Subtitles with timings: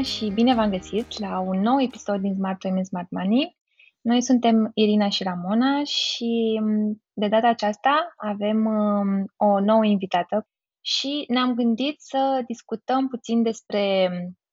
[0.00, 3.56] bună și bine v-am găsit la un nou episod din Smart Women Smart Money.
[4.00, 10.46] Noi suntem Irina și Ramona și mm, de data aceasta avem mm, o nouă invitată
[10.80, 14.10] și ne-am gândit să discutăm puțin despre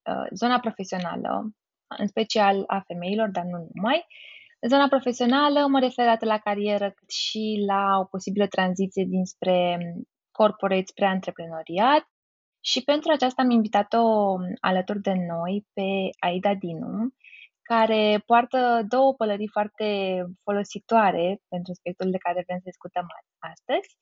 [0.09, 1.51] uh, zona profesională,
[1.97, 4.05] în special a femeilor, dar nu numai.
[4.67, 10.01] Zona profesională mă refer atât la carieră cât și la o posibilă tranziție dinspre mm,
[10.31, 12.07] corporate spre antreprenoriat
[12.59, 17.09] și pentru aceasta am invitat-o alături de noi pe Aida Dinu,
[17.61, 19.87] care poartă două pălării foarte
[20.43, 23.05] folositoare pentru aspectul de care vrem să discutăm
[23.39, 23.97] astăzi,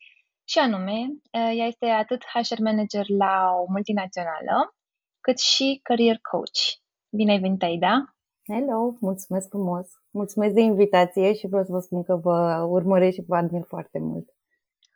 [0.48, 0.98] și anume,
[1.32, 4.76] ea este atât HR manager la o multinațională,
[5.22, 6.62] cât și career coach.
[7.10, 8.16] Bine ai venit, Aida!
[8.54, 9.88] Hello, mulțumesc frumos!
[10.12, 14.00] Mulțumesc de invitație și vreau să vă spun că vă urmăresc și vă admir foarte
[14.00, 14.30] mult.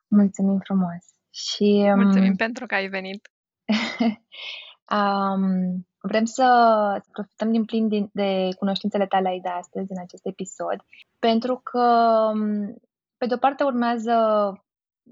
[0.07, 1.03] Mulțumim frumos!
[1.29, 3.29] Și, Mulțumim um, pentru că ai venit!
[4.97, 6.45] um, vrem să
[7.11, 10.75] profităm din plin din, de cunoștințele tale de astăzi, din acest episod,
[11.19, 11.79] pentru că,
[12.33, 12.75] um,
[13.17, 14.13] pe de-o parte, urmează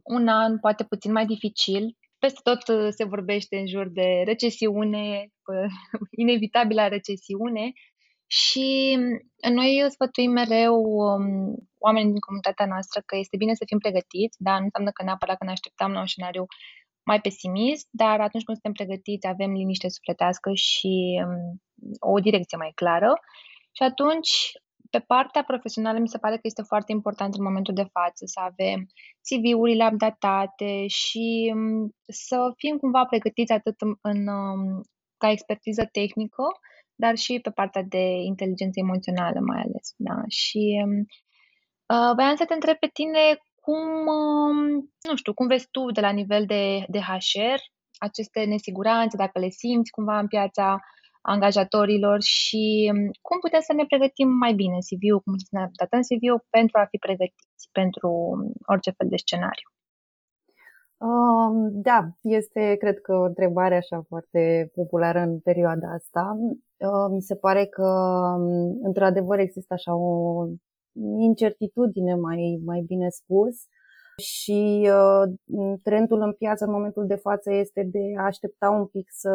[0.04, 1.98] un an poate puțin mai dificil.
[2.20, 5.32] Peste tot uh, se vorbește în jur de recesiune,
[6.24, 7.72] inevitabilă recesiune
[8.28, 8.98] și
[9.48, 14.38] um, noi sfătuim mereu um, oamenii din comunitatea noastră că este bine să fim pregătiți,
[14.44, 16.46] dar nu înseamnă că neapărat că ne așteptam la un scenariu
[17.10, 20.94] mai pesimist, dar atunci când suntem pregătiți avem liniște sufletească și
[21.26, 21.62] um,
[22.00, 23.12] o direcție mai clară.
[23.72, 24.32] Și atunci,
[24.90, 28.40] pe partea profesională, mi se pare că este foarte important în momentul de față să
[28.40, 28.80] avem
[29.28, 34.82] CV-urile updatate și um, să fim cumva pregătiți atât în, în, um,
[35.18, 36.44] ca expertiză tehnică,
[36.96, 39.86] dar și pe partea de inteligență emoțională mai ales.
[40.08, 40.18] Da?
[40.28, 40.64] Și
[41.94, 43.24] uh, voiam să te întreb pe tine
[43.68, 43.88] cum,
[44.20, 44.58] um,
[45.08, 47.60] nu știu, cum vezi tu de la nivel de, de HR
[48.08, 50.80] aceste nesiguranțe, dacă le simți cumva în piața
[51.22, 56.02] angajatorilor și um, cum putem să ne pregătim mai bine CV-ul, cum să ne datăm
[56.08, 59.70] CV-ul pentru a fi pregătiți pentru um, orice fel de scenariu.
[61.10, 66.24] Um, da, este, cred că, o întrebare așa foarte populară în perioada asta.
[66.38, 67.90] Uh, mi se pare că,
[68.82, 70.12] într-adevăr, există așa o
[71.20, 73.56] incertitudine, mai, mai bine spus.
[74.22, 79.08] Și uh, trendul în piață în momentul de față este de a aștepta un pic
[79.10, 79.30] să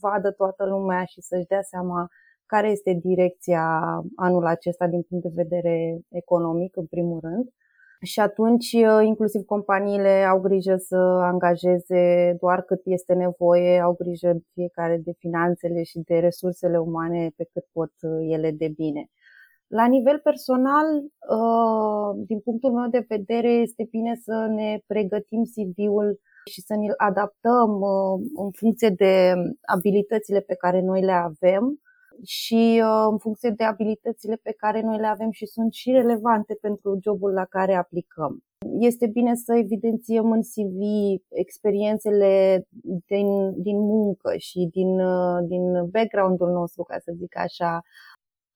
[0.00, 2.08] vadă toată lumea și să-și dea seama
[2.46, 3.64] care este direcția
[4.16, 7.48] anul acesta din punct de vedere economic, în primul rând.
[8.02, 10.96] Și atunci, uh, inclusiv companiile au grijă să
[11.32, 17.48] angajeze doar cât este nevoie, au grijă fiecare de finanțele și de resursele umane pe
[17.52, 19.10] cât pot uh, ele de bine.
[19.68, 20.86] La nivel personal,
[21.30, 26.94] uh, din punctul meu de vedere, este bine să ne pregătim CV-ul și să ne-l
[26.96, 31.80] adaptăm uh, în funcție de abilitățile pe care noi le avem
[32.24, 36.58] și uh, în funcție de abilitățile pe care noi le avem și sunt și relevante
[36.60, 38.44] pentru jobul la care aplicăm.
[38.78, 40.80] Este bine să evidențiem în CV
[41.28, 42.64] experiențele
[43.06, 44.96] din, din muncă și din,
[45.46, 47.82] din background-ul nostru, ca să zic așa,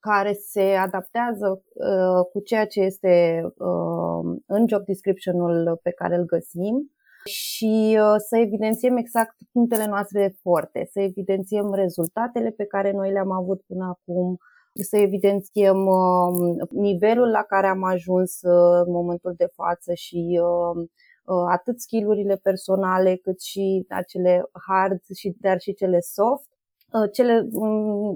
[0.00, 6.24] care se adaptează uh, cu ceea ce este uh, în job description-ul pe care îl
[6.24, 6.90] găsim
[7.24, 13.30] și uh, să evidențiem exact punctele noastre forte, să evidențiem rezultatele pe care noi le-am
[13.30, 14.38] avut până acum,
[14.82, 20.88] să evidențiem uh, nivelul la care am ajuns uh, în momentul de față și uh,
[21.24, 26.49] uh, atât skillurile personale cât și acele hard și dar și cele soft.
[26.49, 26.49] Uh,
[27.12, 27.48] cele,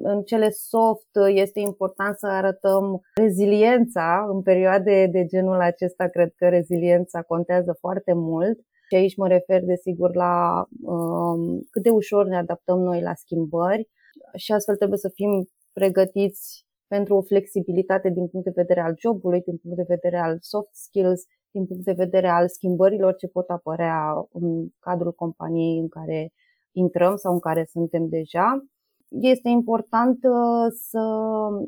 [0.02, 6.06] în cele soft uh, este important să arătăm reziliența în perioade de genul acesta.
[6.06, 8.58] Cred că reziliența contează foarte mult.
[8.88, 13.88] Și aici mă refer, desigur, la um, cât de ușor ne adaptăm noi la schimbări
[14.36, 19.40] și astfel trebuie să fim pregătiți pentru o flexibilitate din punct de vedere al jobului,
[19.40, 23.48] din punct de vedere al soft skills, din punct de vedere al schimbărilor ce pot
[23.48, 26.32] apărea în cadrul companiei în care
[26.74, 28.64] intrăm sau în care suntem deja.
[29.08, 31.04] Este important uh, să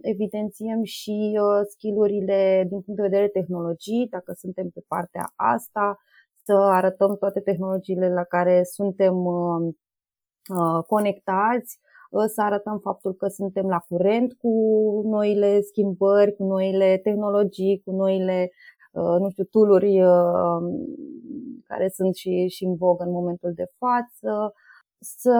[0.01, 5.99] evidențiem și uh, skillurile din punct de vedere tehnologii, dacă suntem pe partea asta,
[6.43, 9.73] să arătăm toate tehnologiile la care suntem uh,
[10.87, 11.79] conectați,
[12.27, 14.51] să arătăm faptul că suntem la curent cu
[15.05, 18.51] noile schimbări, cu noile tehnologii, cu noile
[19.19, 19.99] nu știu, tooluri
[21.67, 24.53] care sunt și, și în vogă în momentul de față,
[25.19, 25.39] să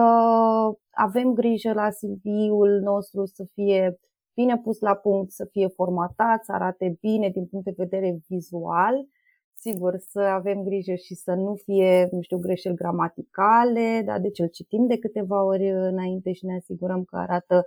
[0.91, 3.99] avem grijă la CV-ul nostru să fie
[4.33, 9.05] bine pus la punct, să fie formatat, să arate bine din punct de vedere vizual,
[9.53, 14.47] sigur, să avem grijă și să nu fie, nu știu, greșeli gramaticale, dar deci îl
[14.47, 17.65] citim de câteva ori înainte și ne asigurăm că arată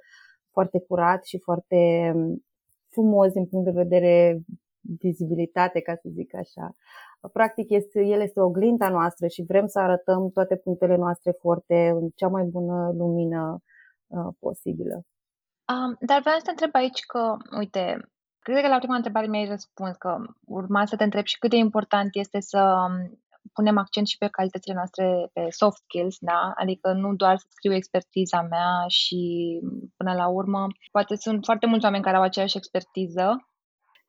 [0.51, 2.45] foarte curat și foarte mm,
[2.89, 4.41] frumos din punct de vedere
[4.81, 6.75] vizibilitate, ca să zic așa.
[7.33, 12.09] Practic, este, el este oglinda noastră și vrem să arătăm toate punctele noastre forte în
[12.15, 13.63] cea mai bună lumină
[14.07, 14.95] uh, posibilă.
[15.73, 19.49] Um, dar vreau să te întreb aici că, uite, cred că la prima întrebare mi-ai
[19.49, 23.21] răspuns că urma să te întreb și cât de important este să um,
[23.53, 26.53] punem accent și pe calitățile noastre, pe soft skills, da?
[26.55, 29.21] Adică nu doar să scriu expertiza mea și
[29.97, 33.49] până la urmă, poate sunt foarte mulți oameni care au aceeași expertiză,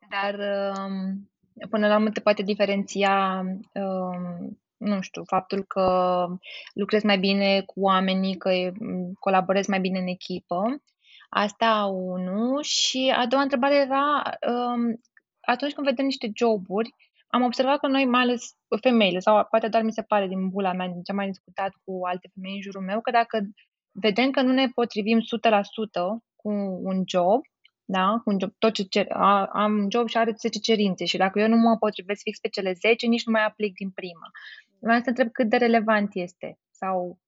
[0.10, 0.34] dar
[0.78, 1.31] um,
[1.70, 3.44] până la urmă te poate diferenția,
[3.74, 6.28] um, nu știu, faptul că
[6.74, 8.50] lucrezi mai bine cu oamenii, că
[9.20, 10.62] colaborezi mai bine în echipă.
[11.30, 12.62] Asta unu.
[12.62, 15.00] Și a doua întrebare era, um,
[15.42, 16.90] atunci când vedem niște joburi,
[17.28, 20.74] am observat că noi, mai ales femeile, sau poate doar mi se pare din bula
[20.74, 23.40] mea, din ce am mai discutat cu alte femei în jurul meu, că dacă
[23.92, 25.22] vedem că nu ne potrivim 100%
[26.36, 26.50] cu
[26.84, 27.42] un job,
[27.92, 28.22] da?
[28.26, 31.40] Un job, tot ce cer, a, am un job și are 10 cerințe și dacă
[31.40, 34.28] eu nu mă potrivesc fix pe cele 10, nici nu mai aplic din prima.
[34.80, 37.20] Vreau să întreb cât de relevant este sau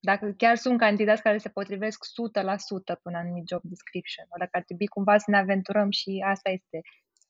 [0.00, 4.62] dacă chiar sunt candidați care se potrivesc 100% până anumit job description, sau dacă ar
[4.62, 6.80] trebui cumva să ne aventurăm și asta este,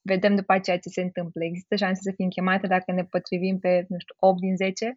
[0.02, 1.44] vedem după aceea ce se întâmplă.
[1.44, 4.92] Există șanse să fim chemate dacă ne potrivim pe, nu știu, 8 din 10?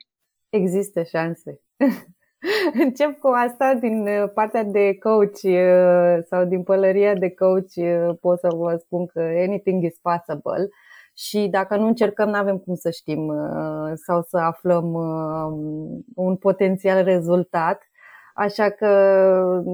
[0.49, 1.59] Există șanse.
[2.83, 8.15] Încep cu asta din uh, partea de coach uh, sau din pălăria de coach uh,
[8.21, 10.69] pot să vă spun că anything is possible
[11.13, 13.33] și dacă nu încercăm, nu avem cum să știm
[14.05, 14.93] sau să aflăm
[16.15, 17.81] un potențial rezultat.
[18.33, 18.87] Așa că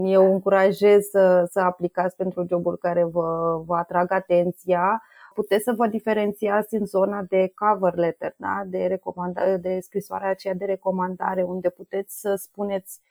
[0.05, 5.01] eu încurajez să, să aplicați pentru joburi care vă, vă atrag atenția
[5.39, 8.63] puteți să vă diferențiați în zona de cover letter, da?
[8.65, 13.01] de, recomandare, de scrisoarea aceea de recomandare, unde puteți să spuneți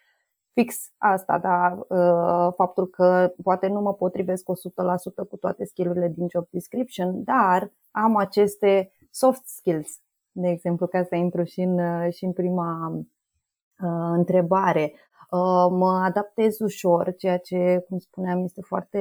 [0.52, 1.78] fix asta, da?
[1.88, 4.44] Uh, faptul că poate nu mă potrivesc
[5.24, 10.00] 100% cu toate skillurile din job description, dar am aceste soft skills,
[10.32, 14.92] de exemplu, ca să intru și în, și în prima uh, întrebare.
[15.30, 19.00] Uh, mă adaptez ușor, ceea ce, cum spuneam, este foarte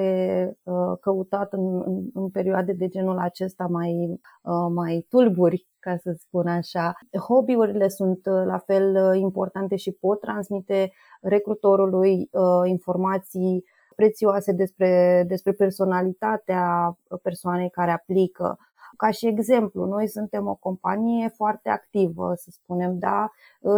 [0.64, 6.16] uh, căutat în, în, în perioade de genul acesta mai, uh, mai tulburi, ca să
[6.18, 6.94] spun așa.
[7.28, 10.92] Hobby-urile sunt la fel importante și pot transmite
[11.22, 12.30] recrutorului
[12.64, 13.64] informații
[13.96, 18.58] prețioase despre, despre personalitatea persoanei care aplică.
[18.98, 23.32] Ca și exemplu, noi suntem o companie foarte activă, să spunem, da,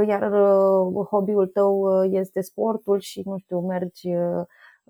[0.08, 4.46] iar uh, hobby-ul tău uh, este sportul și, nu știu, mergi uh,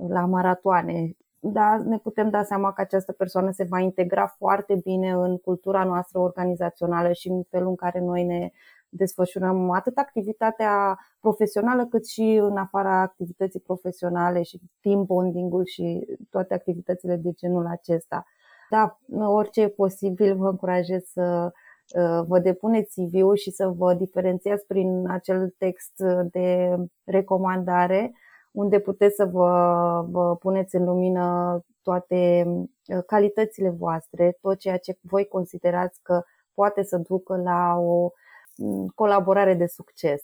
[0.10, 1.16] la maratoane.
[1.40, 5.84] Da, ne putem da seama că această persoană se va integra foarte bine în cultura
[5.84, 8.52] noastră organizațională și în felul în care noi ne
[8.90, 16.54] desfășurăm atât activitatea profesională cât și în afara activității profesionale și team bonding-ul și toate
[16.54, 18.26] activitățile de genul acesta.
[18.70, 21.52] Da, orice e posibil, vă încurajez să
[21.96, 25.94] uh, vă depuneți CV-ul și să vă diferențiați prin acel text
[26.32, 28.14] de recomandare
[28.58, 34.98] unde puteți să vă, vă puneți în lumină toate uh, calitățile voastre, tot ceea ce
[35.02, 36.22] voi considerați că
[36.54, 38.10] poate să ducă la o
[38.58, 40.22] mm, colaborare de succes.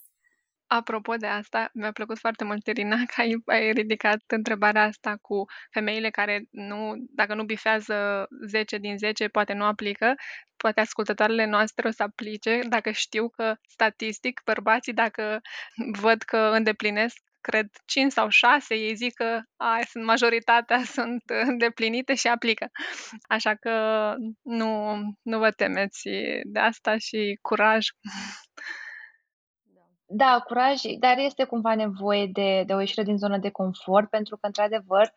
[0.66, 5.44] Apropo de asta, mi-a plăcut foarte mult, Irina, că ai, ai ridicat întrebarea asta cu
[5.70, 10.14] femeile care nu, dacă nu bifează 10 din 10, poate nu aplică.
[10.56, 15.40] Poate ascultătoarele noastre o să aplice dacă știu că, statistic, bărbații, dacă
[16.00, 22.14] văd că îndeplinesc cred 5 sau 6, ei zic că a, sunt majoritatea sunt îndeplinite
[22.14, 22.66] și aplică.
[23.28, 23.70] Așa că
[24.42, 26.08] nu, nu vă temeți
[26.44, 27.86] de asta și curaj.
[30.06, 34.36] Da, curaj, dar este cumva nevoie de, de o ieșire din zona de confort, pentru
[34.36, 35.12] că, într-adevăr,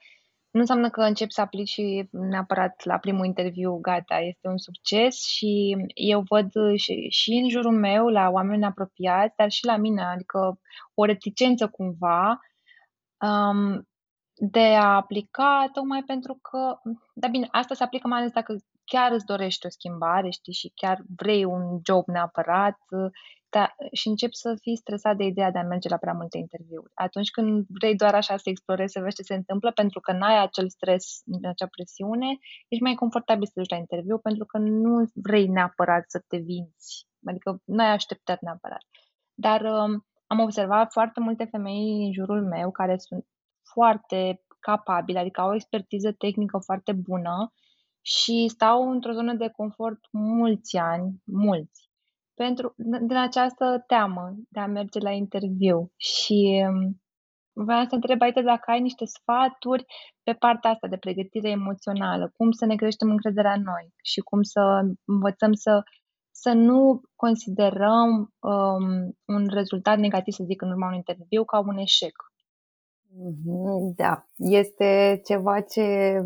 [0.51, 5.25] nu înseamnă că încep să aplic și neapărat la primul interviu, gata, este un succes
[5.25, 10.01] și eu văd și, și în jurul meu, la oameni apropiați, dar și la mine,
[10.01, 10.59] adică
[10.93, 12.39] o reticență cumva
[13.19, 13.87] um,
[14.35, 16.79] de a aplica, tocmai pentru că,
[17.13, 18.55] da bine, asta se aplică mai ales dacă
[18.91, 22.77] chiar îți dorești o schimbare, știi, și chiar vrei un job neapărat
[23.49, 26.91] da, și încep să fii stresat de ideea de a merge la prea multe interviuri.
[26.93, 30.41] Atunci când vrei doar așa să explorezi, să vezi ce se întâmplă, pentru că n-ai
[30.41, 35.47] acel stres, acea presiune, ești mai confortabil să duci la interviu, pentru că nu vrei
[35.47, 37.07] neapărat să te vinți.
[37.25, 38.85] Adică nu ai așteptat neapărat.
[39.33, 43.25] Dar um, am observat foarte multe femei în jurul meu care sunt
[43.73, 47.53] foarte capabile, adică au o expertiză tehnică foarte bună
[48.15, 51.89] și stau într-o zonă de confort mulți ani, mulți,
[52.33, 52.73] pentru,
[53.07, 55.91] din această teamă de a merge la interviu.
[55.97, 57.01] Și um,
[57.65, 59.85] vreau să întreb aici dacă ai niște sfaturi
[60.23, 64.41] pe partea asta de pregătire emoțională, cum să ne creștem încrederea în noi și cum
[64.41, 64.61] să
[65.05, 65.83] învățăm să,
[66.31, 71.77] să nu considerăm um, un rezultat negativ, să zic, în urma unui interviu ca un
[71.77, 72.15] eșec.
[73.19, 75.81] Mhm, da, este ceva ce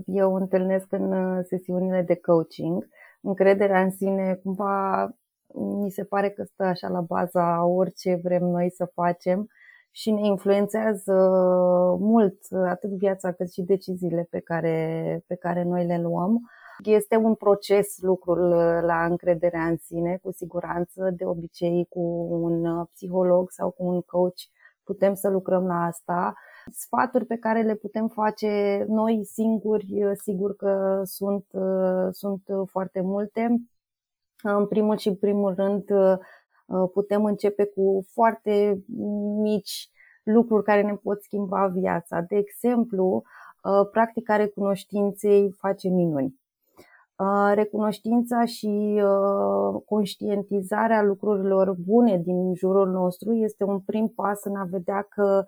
[0.05, 2.87] eu întâlnesc în uh, sesiunile de coaching.
[3.21, 5.03] Încrederea în sine cumva
[5.55, 9.47] mi se pare că stă așa la baza orice vrem noi să facem
[9.91, 11.13] și ne influențează
[11.99, 16.41] mult atât viața cât și deciziile pe care, pe care noi le luăm.
[16.83, 18.49] Este un proces lucrul
[18.85, 24.39] la încrederea în sine, cu siguranță, de obicei cu un psiholog sau cu un coach
[24.91, 26.33] putem să lucrăm la asta.
[26.71, 31.45] Sfaturi pe care le putem face noi singuri, sigur că sunt,
[32.11, 33.61] sunt foarte multe.
[34.43, 35.83] În primul și primul rând,
[36.71, 38.83] Uh, putem începe cu foarte
[39.41, 39.89] mici
[40.23, 42.21] lucruri care ne pot schimba viața.
[42.21, 43.23] De exemplu,
[43.63, 46.40] uh, practica recunoștinței face minuni.
[47.21, 49.01] Uh, recunoștința și
[49.85, 55.45] conștientizarea lucrurilor bune din jurul nostru este un prim pas în a vedea că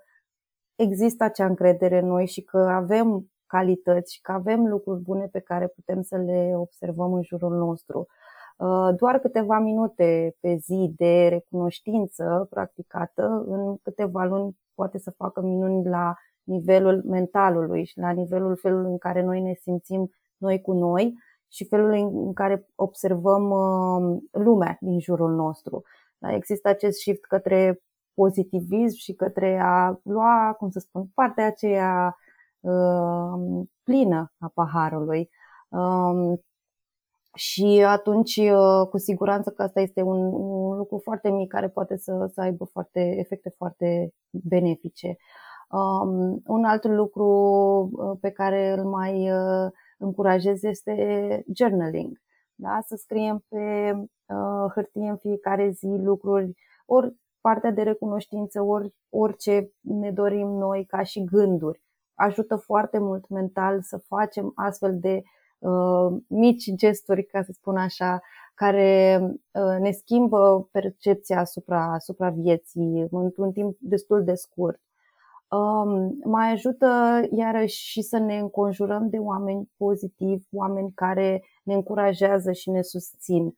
[0.76, 5.40] există acea încredere în noi și că avem calități și că avem lucruri bune pe
[5.40, 8.06] care putem să le observăm în jurul nostru.
[8.58, 15.42] Uh, doar câteva minute pe zi de recunoștință practicată în câteva luni poate să facă
[15.42, 16.14] minuni la
[16.44, 21.14] nivelul mentalului și la nivelul felului în care noi ne simțim noi cu noi
[21.54, 25.84] și felul în care observăm uh, lumea din jurul nostru.
[26.18, 27.82] Da, există acest shift către
[28.14, 32.18] pozitivism și către a lua, cum să spun, partea aceea
[32.60, 35.30] uh, plină a paharului.
[35.70, 36.42] Um,
[37.36, 41.98] și atunci, uh, cu siguranță că asta este un, un lucru foarte mic care poate
[41.98, 45.16] să, să aibă foarte, efecte foarte benefice.
[45.70, 47.28] Um, un alt lucru
[47.92, 49.72] uh, pe care îl mai uh,
[50.04, 52.22] încurajez este journaling.
[52.56, 52.80] Da?
[52.86, 56.54] Să scriem pe uh, hârtie în fiecare zi lucruri,
[56.86, 61.82] ori partea de recunoștință, ori orice ne dorim noi ca și gânduri.
[62.14, 65.24] Ajută foarte mult mental să facem astfel de
[65.64, 68.22] Uh, mici gesturi, ca să spun așa,
[68.54, 69.20] care
[69.52, 74.82] uh, ne schimbă percepția asupra, asupra vieții într-un timp destul de scurt.
[75.54, 82.52] Um, mai ajută iarăși și să ne înconjurăm de oameni pozitivi, oameni care ne încurajează
[82.52, 83.58] și ne susțin.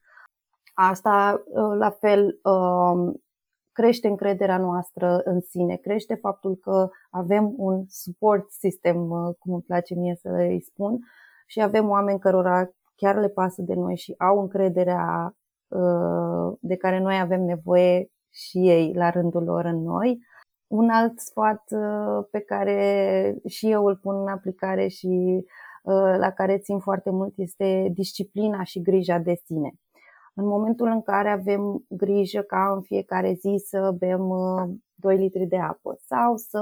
[0.73, 3.23] Asta, uh, la fel, um,
[3.71, 9.07] crește încrederea noastră în sine, crește faptul că avem un support system,
[9.39, 10.99] cum îmi place mie să îi spun,
[11.45, 15.35] și avem oameni cărora chiar le pasă de noi și au încrederea
[15.67, 20.19] uh, de care noi avem nevoie și ei la rândul lor în noi.
[20.67, 25.45] Un alt sfat uh, pe care și eu îl pun în aplicare și
[25.84, 29.74] uh, la care țin foarte mult este disciplina și grija de sine.
[30.34, 34.27] În momentul în care avem grijă ca în fiecare zi să bem
[34.95, 36.60] 2 litri de apă sau să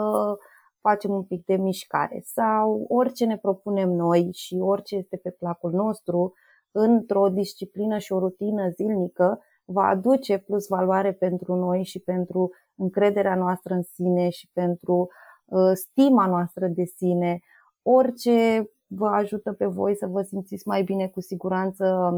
[0.80, 5.72] facem un pic de mișcare sau orice ne propunem noi și orice este pe placul
[5.72, 6.34] nostru
[6.72, 13.36] într-o disciplină și o rutină zilnică va aduce plus valoare pentru noi și pentru încrederea
[13.36, 15.08] noastră în sine și pentru
[15.46, 17.40] uh, stima noastră de sine.
[17.82, 22.12] Orice vă ajută pe voi să vă simțiți mai bine, cu siguranță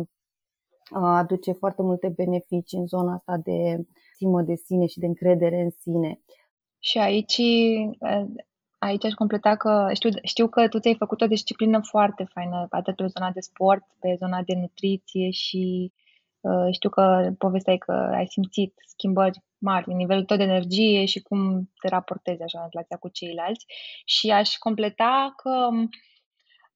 [0.95, 5.61] uh, aduce foarte multe beneficii în zona asta de stimă de sine și de încredere
[5.61, 6.19] în sine.
[6.79, 7.37] Și aici
[7.99, 8.25] uh,
[8.85, 12.95] Aici aș completa că știu, știu că tu ți-ai făcut o disciplină foarte faină, atât
[12.95, 15.91] pe zona de sport, pe zona de nutriție și
[16.41, 21.21] uh, știu că povesteai că ai simțit schimbări mari în nivelul tău de energie și
[21.21, 23.65] cum te raportezi așa în relația cu ceilalți.
[24.05, 25.69] Și aș completa că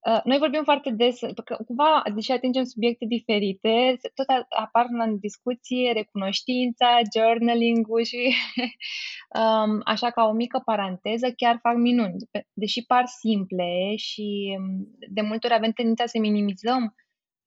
[0.08, 5.92] Uh, noi vorbim foarte des, că cumva, deși atingem subiecte diferite, tot apar în discuție
[5.92, 8.34] recunoștința, journaling-ul și
[9.40, 12.16] um, așa ca o mică paranteză chiar fac minuni.
[12.52, 16.94] Deși par simple și um, de multe ori avem tendința să minimizăm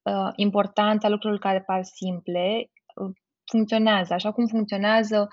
[0.02, 5.28] uh, importanța lucrurilor care par simple, uh, funcționează, așa cum funcționează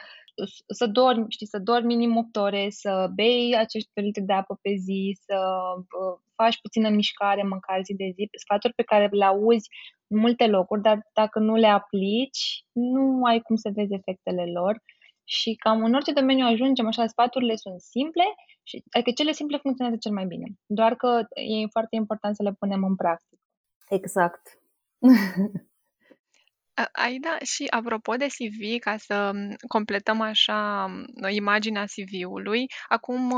[0.69, 4.75] să dormi, știi, să dormi minim 8 ore, să bei acești litri de apă pe
[4.75, 5.37] zi, să
[6.35, 9.69] faci puțină mișcare măcar zi de zi, sfaturi pe care le auzi
[10.07, 14.83] în multe locuri, dar dacă nu le aplici, nu ai cum să vezi efectele lor.
[15.25, 18.25] Și cam în orice domeniu ajungem, așa, sfaturile sunt simple,
[18.63, 20.47] și, adică cele simple funcționează cel mai bine.
[20.67, 23.43] Doar că e foarte important să le punem în practică.
[23.89, 24.43] Exact.
[26.93, 29.33] Aida, și apropo de CV, ca să
[29.69, 30.87] completăm așa
[31.29, 33.35] imaginea CV-ului, acum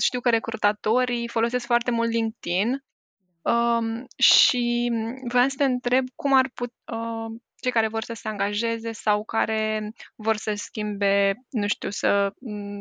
[0.00, 2.84] știu că recrutatorii folosesc foarte mult LinkedIn
[3.42, 4.92] um, și
[5.28, 9.24] vreau să te întreb cum ar putea, uh, cei care vor să se angajeze sau
[9.24, 12.32] care vor să schimbe, nu știu, să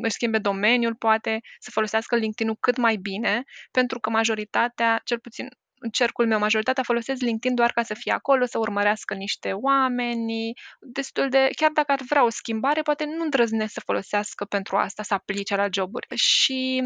[0.01, 5.47] își schimbe domeniul, poate, să folosească LinkedIn-ul cât mai bine, pentru că majoritatea, cel puțin
[5.85, 10.53] în cercul meu, majoritatea folosesc LinkedIn doar ca să fie acolo, să urmărească niște oameni,
[10.79, 15.03] destul de, chiar dacă ar vrea o schimbare, poate nu îndrăznesc să folosească pentru asta,
[15.03, 16.07] să aplice la joburi.
[16.15, 16.81] Și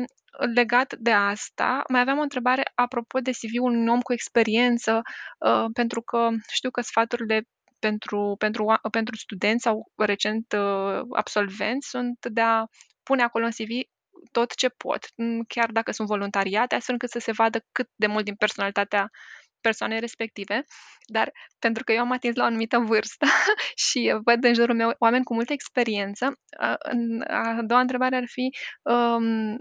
[0.56, 5.02] legat de asta, mai aveam o întrebare apropo de CV-ul unui om cu experiență,
[5.40, 7.42] uh, pentru că știu că sfaturile
[7.80, 12.66] pentru, pentru, pentru studenți sau recent uh, absolvenți sunt de a
[13.04, 13.70] pune acolo în CV
[14.32, 15.06] tot ce pot,
[15.48, 19.10] chiar dacă sunt voluntariate, astfel încât să se vadă cât de mult din personalitatea
[19.62, 20.64] persoanei respective,
[21.06, 23.26] dar pentru că eu am atins la o anumită vârstă
[23.88, 26.34] și văd în jurul meu oameni cu multă experiență,
[27.28, 28.50] a doua întrebare ar fi
[28.82, 29.58] um,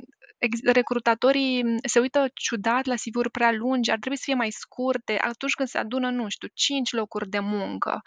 [0.64, 5.52] recrutatorii se uită ciudat la CV-uri prea lungi, ar trebui să fie mai scurte atunci
[5.52, 8.00] când se adună, nu știu, cinci locuri de muncă.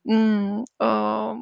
[0.00, 1.34] Mm, uh,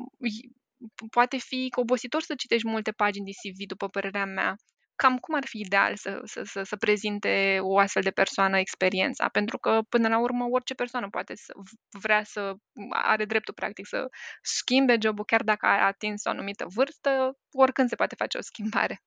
[1.10, 4.54] poate fi obositor să citești multe pagini de CV, după părerea mea.
[4.96, 9.28] Cam cum ar fi ideal să, să, să, să prezinte o astfel de persoană experiența?
[9.28, 11.52] Pentru că, până la urmă, orice persoană poate să
[12.00, 12.54] vrea să,
[12.88, 14.08] are dreptul, practic, să
[14.42, 19.02] schimbe jobul, chiar dacă a atins o anumită vârstă, oricând se poate face o schimbare.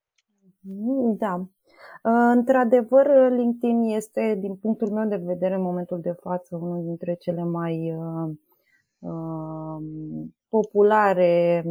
[0.59, 1.33] Mm, da.
[1.35, 7.13] Uh, într-adevăr, LinkedIn este, din punctul meu de vedere, în momentul de față, unul dintre
[7.13, 8.35] cele mai uh, uh,
[10.49, 11.63] populare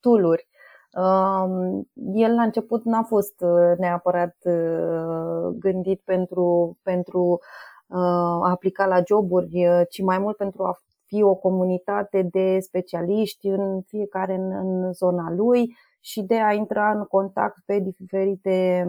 [0.00, 0.48] tooluri.
[0.92, 7.38] Um, el la început n-a fost uh, neapărat uh, gândit pentru, pentru
[7.86, 13.46] uh, a aplica la joburi, ci mai mult pentru a fi o comunitate de specialiști
[13.46, 18.86] în fiecare în, în zona lui și de a intra în contact pe diferite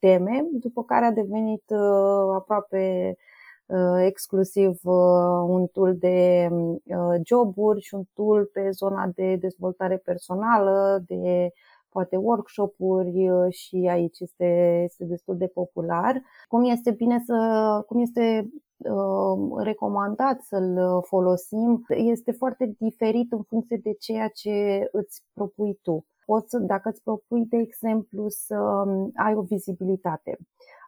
[0.00, 1.64] teme, după care a devenit
[2.34, 3.27] aproape Uh,
[4.04, 11.02] exclusiv uh, un tool de uh, joburi și un tool pe zona de dezvoltare personală,
[11.06, 11.52] de
[11.88, 16.22] poate workshop-uri și aici este, este destul de popular.
[16.48, 17.36] Cum este bine să,
[17.86, 18.50] cum este
[19.56, 26.06] recomandat să-l folosim, este foarte diferit în funcție de ceea ce îți propui tu.
[26.24, 30.38] Poți, dacă îți propui, de exemplu, să um, ai o vizibilitate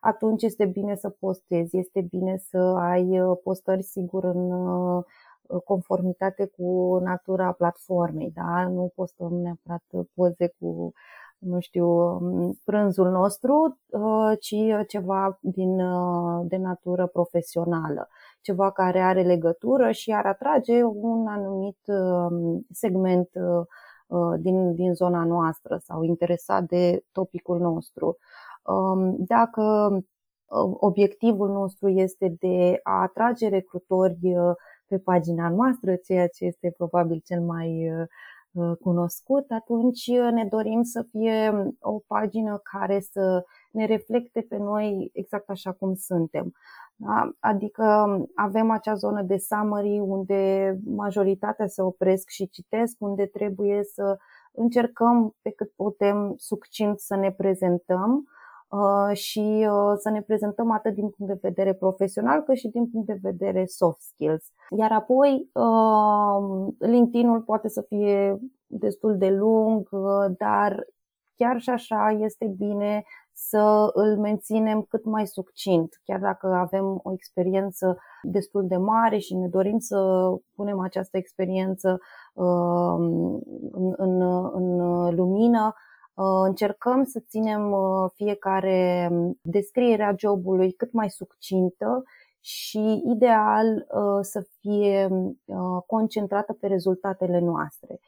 [0.01, 5.05] atunci este bine să postezi, este bine să ai uh, postări sigur în uh,
[5.65, 8.69] conformitate cu natura platformei, da?
[8.69, 9.83] Nu postăm neapărat
[10.15, 10.93] poze cu
[11.39, 14.55] nu știu, um, prânzul nostru, uh, ci
[14.87, 15.77] ceva din,
[16.43, 18.09] de natură profesională,
[18.41, 23.29] ceva care are legătură și ar atrage un anumit um, segment
[24.39, 28.07] din, din zona noastră sau interesat de topicul nostru.
[28.07, 28.19] Um,
[29.19, 29.63] dacă
[30.51, 34.55] um, obiectivul nostru este de a atrage recrutori uh,
[34.87, 38.07] pe pagina noastră, ceea ce este probabil cel mai uh,
[38.53, 45.11] uh, cunoscut, atunci ne dorim să fie o pagină care să ne reflecte pe noi
[45.13, 46.53] exact așa cum suntem.
[46.97, 47.31] Da?
[47.39, 53.85] Adică um, avem acea zonă de summary unde majoritatea se opresc și citesc, unde trebuie
[53.85, 54.19] să
[54.53, 58.39] încercăm pe cât putem succint să ne prezentăm Uh,
[59.13, 63.07] și uh, să ne prezentăm atât din punct de vedere profesional cât și din punct
[63.07, 64.45] de vedere soft skills.
[64.77, 69.89] Iar apoi uh, LinkedIn-ul poate să fie destul de lung,
[70.39, 70.87] dar
[71.37, 77.13] chiar și așa este bine să îl menținem cât mai succint, chiar dacă avem o
[77.13, 82.01] experiență destul de mare și ne dorim să punem această experiență
[82.35, 83.41] în,
[83.97, 84.21] în,
[84.53, 85.90] în lumină, Uh,
[86.23, 89.11] încercăm să ținem uh, fiecare
[89.43, 92.03] descriere a jobului cât mai succintă
[92.41, 95.09] și ideal uh, să fie
[95.87, 98.01] concentrată pe rezultatele noastre.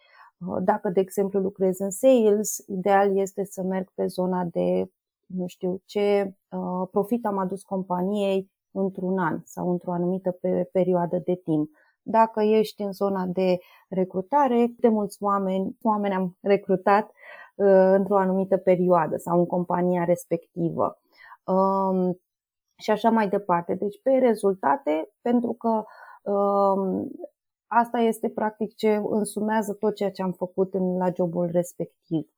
[0.62, 4.90] Dacă, de exemplu, lucrez în sales, ideal este să merg pe zona de,
[5.27, 6.35] nu știu, ce
[6.90, 10.38] profit am adus companiei într-un an sau într-o anumită
[10.72, 11.70] perioadă de timp.
[12.03, 17.11] Dacă ești în zona de recrutare, de mulți oameni, oameni am recrutat
[17.55, 21.01] Uh, într-o anumită perioadă sau în compania respectivă.
[21.45, 22.21] Um,
[22.77, 23.75] și așa mai departe.
[23.75, 25.85] Deci pe rezultate, pentru că
[26.31, 27.11] um,
[27.67, 32.29] asta este practic ce însumează tot ceea ce am făcut în, la jobul respectiv.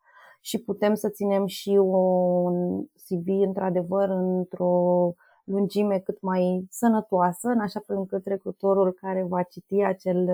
[0.40, 5.12] Și putem să ținem și un CV într-adevăr într-o
[5.44, 10.28] lungime cât mai sănătoasă, în așa fel încât recrutorul care va citi acel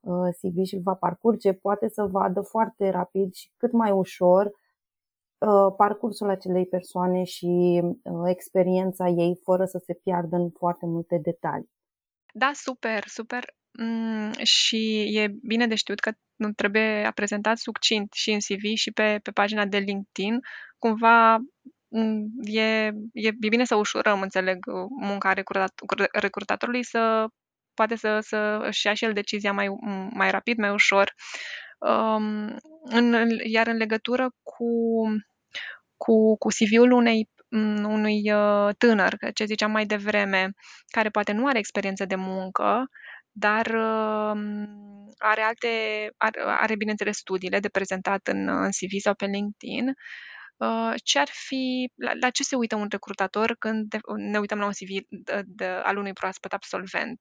[0.00, 4.46] uh, CV și îl va parcurge poate să vadă foarte rapid și cât mai ușor
[4.46, 7.82] uh, parcursul acelei persoane și
[8.24, 11.70] experiența ei fără să se piardă în foarte multe detalii.
[12.32, 13.44] Da, super, super.
[13.78, 18.90] Mm, și e bine de știut că nu trebuie prezentat succint și în CV și
[18.90, 20.40] pe, pe pagina de LinkedIn.
[20.78, 21.46] Cumva mm,
[22.42, 22.62] e,
[23.12, 24.58] e, e bine să ușurăm, înțeleg,
[25.00, 25.72] munca recrutat,
[26.12, 27.26] recrutatorului să
[27.74, 29.68] poate să, să își ia și el decizia mai,
[30.10, 31.12] mai rapid, mai ușor.
[31.78, 34.66] Um, în, iar în legătură cu,
[35.96, 37.28] cu, cu CV-ul unei
[37.84, 40.50] unui uh, tânăr, ce ziceam mai devreme,
[40.86, 42.88] care poate nu are experiență de muncă,
[43.32, 44.68] dar um,
[45.18, 45.68] are alte,
[46.16, 49.94] are, are bineînțeles studiile de prezentat în, în CV sau pe LinkedIn.
[50.58, 54.64] Uh, ce ar fi, la, la ce se uită un recrutator când ne uităm la
[54.64, 57.18] un CV de, de, al unui proaspăt absolvent?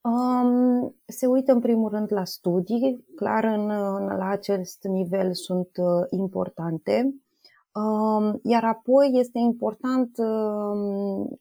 [0.00, 3.66] Um, se uită în primul rând la studii, clar în,
[4.16, 7.14] la acest nivel sunt uh, importante.
[8.42, 10.10] Iar apoi este important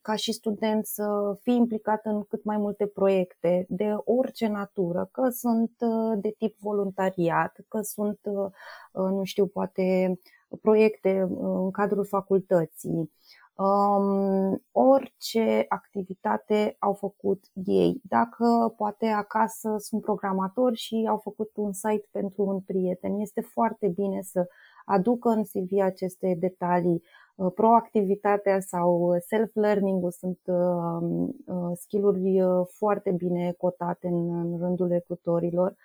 [0.01, 5.29] ca și student să fii implicat în cât mai multe proiecte de orice natură, că
[5.29, 8.49] sunt uh, de tip voluntariat, că sunt, uh,
[8.91, 10.19] uh, nu știu, poate
[10.61, 13.11] proiecte în cadrul facultății,
[13.55, 18.01] um, orice activitate au făcut ei.
[18.03, 23.87] Dacă poate acasă sunt programatori și au făcut un site pentru un prieten, este foarte
[23.87, 24.47] bine să
[24.87, 27.03] aducă în CV aceste detalii.
[27.35, 32.39] Uh, proactivitatea sau self-learning-ul sunt uh, uh, skill-uri
[32.77, 35.75] foarte bine cotate în rândul recrutorilor,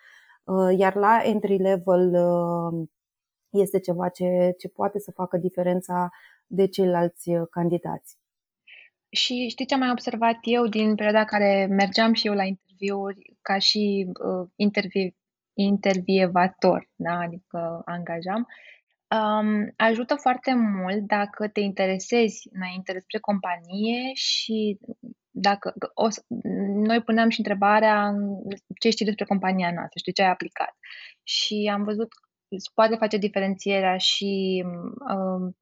[0.77, 2.17] iar la entry level
[3.51, 6.11] este ceva ce, ce poate să facă diferența
[6.47, 8.17] de ceilalți candidați.
[9.09, 13.37] Și știi ce am mai observat eu din perioada care mergeam și eu la interviuri
[13.43, 15.17] ca și uh, intervie,
[15.55, 17.19] intervievator, da?
[17.19, 18.47] adică angajam,
[19.13, 24.79] Um, ajută foarte mult dacă te interesezi înainte despre companie și
[25.31, 26.07] dacă o,
[26.89, 28.13] noi puneam și întrebarea
[28.81, 30.77] ce știi despre compania noastră, știi ce ai aplicat.
[31.23, 32.09] Și am văzut
[32.75, 34.65] poate face diferențierea și
[35.15, 35.57] um,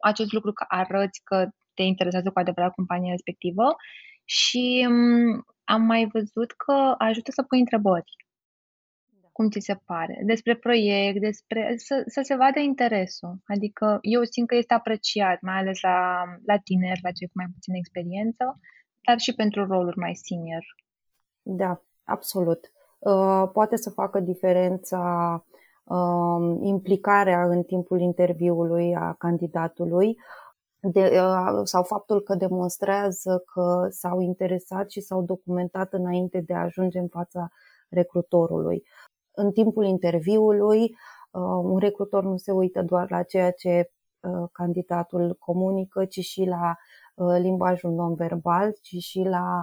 [0.00, 3.76] acest lucru că arăți că te interesează cu adevărat compania respectivă
[4.24, 8.12] și um, am mai văzut că ajută să pui întrebări
[9.36, 13.34] cum ți se pare, despre proiect, despre să, să se vadă interesul.
[13.46, 17.50] Adică eu simt că este apreciat, mai ales la, la tineri, la cei cu mai
[17.54, 18.44] puțină experiență,
[19.06, 20.64] dar și pentru roluri mai senior.
[21.42, 22.60] Da, absolut.
[22.98, 25.02] Uh, poate să facă diferența
[25.84, 30.16] uh, implicarea în timpul interviului a candidatului
[30.80, 36.62] de, uh, sau faptul că demonstrează că s-au interesat și s-au documentat înainte de a
[36.62, 37.48] ajunge în fața
[37.88, 38.82] recrutorului
[39.34, 40.80] în timpul interviului,
[41.30, 46.44] uh, un recrutor nu se uită doar la ceea ce uh, candidatul comunică, ci și
[46.44, 46.76] la
[47.14, 49.62] uh, limbajul non-verbal, ci și la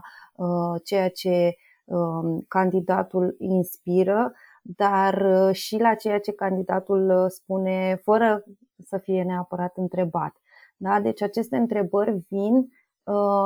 [0.84, 1.56] ceea ce
[1.86, 8.44] um, candidatul inspiră, dar și la ceea ce candidatul spune fără
[8.86, 10.36] să fie neapărat întrebat.
[10.78, 11.00] Da?
[11.00, 12.81] Deci aceste întrebări vin Uh,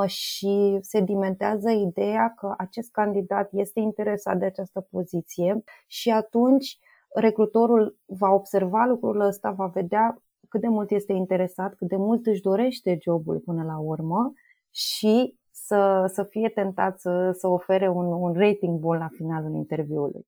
[0.05, 6.77] și sedimentează ideea că acest candidat este interesat de această poziție și atunci
[7.13, 12.25] recrutorul va observa lucrul ăsta, va vedea cât de mult este interesat, cât de mult
[12.25, 14.33] își dorește jobul până la urmă
[14.71, 20.25] și să, să fie tentat să, să ofere un, un rating bun la finalul interviului.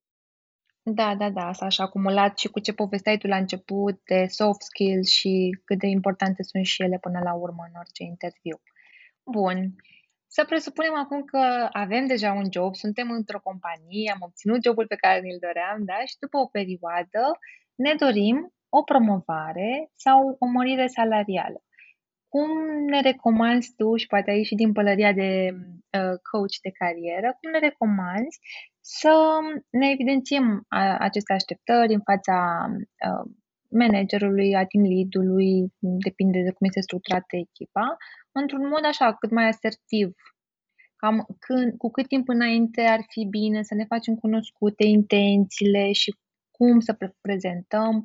[0.82, 4.62] Da, da, da, asta așa acumulat și cu ce povesteai tu la început de soft
[4.62, 8.60] skills și cât de importante sunt și ele până la urmă în orice interviu.
[9.30, 9.74] Bun.
[10.26, 14.94] Să presupunem acum că avem deja un job, suntem într-o companie, am obținut jobul pe
[14.94, 15.98] care ni-l doream, da?
[16.06, 17.22] Și după o perioadă
[17.74, 21.62] ne dorim o promovare sau o mărire salarială.
[22.28, 22.48] Cum
[22.86, 27.50] ne recomanzi tu, și poate aici și din pălăria de uh, coach de carieră, cum
[27.50, 28.38] ne recomanzi
[28.80, 29.14] să
[29.70, 32.36] ne evidențiem a, aceste așteptări în fața
[33.06, 33.32] uh,
[33.70, 37.96] managerului, a team lead-ului, depinde de cum este structurată echipa,
[38.32, 40.12] într-un mod așa, cât mai asertiv.
[40.96, 46.16] Cam când, cu cât timp înainte ar fi bine să ne facem cunoscute intențiile și
[46.50, 48.02] cum să prezentăm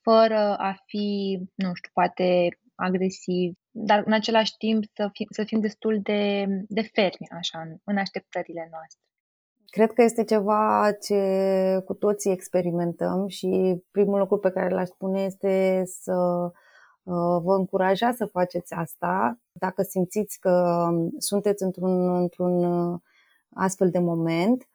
[0.00, 5.60] fără a fi, nu știu, poate agresiv, dar în același timp să fim, să fim
[5.60, 9.02] destul de, de fermi așa, în, în așteptările noastre.
[9.66, 11.20] Cred că este ceva ce
[11.84, 16.14] cu toții experimentăm și primul lucru pe care l-aș spune este să
[17.42, 20.88] vă încuraja să faceți asta dacă simțiți că
[21.18, 22.64] sunteți într-un, într-un
[23.54, 24.68] astfel de moment.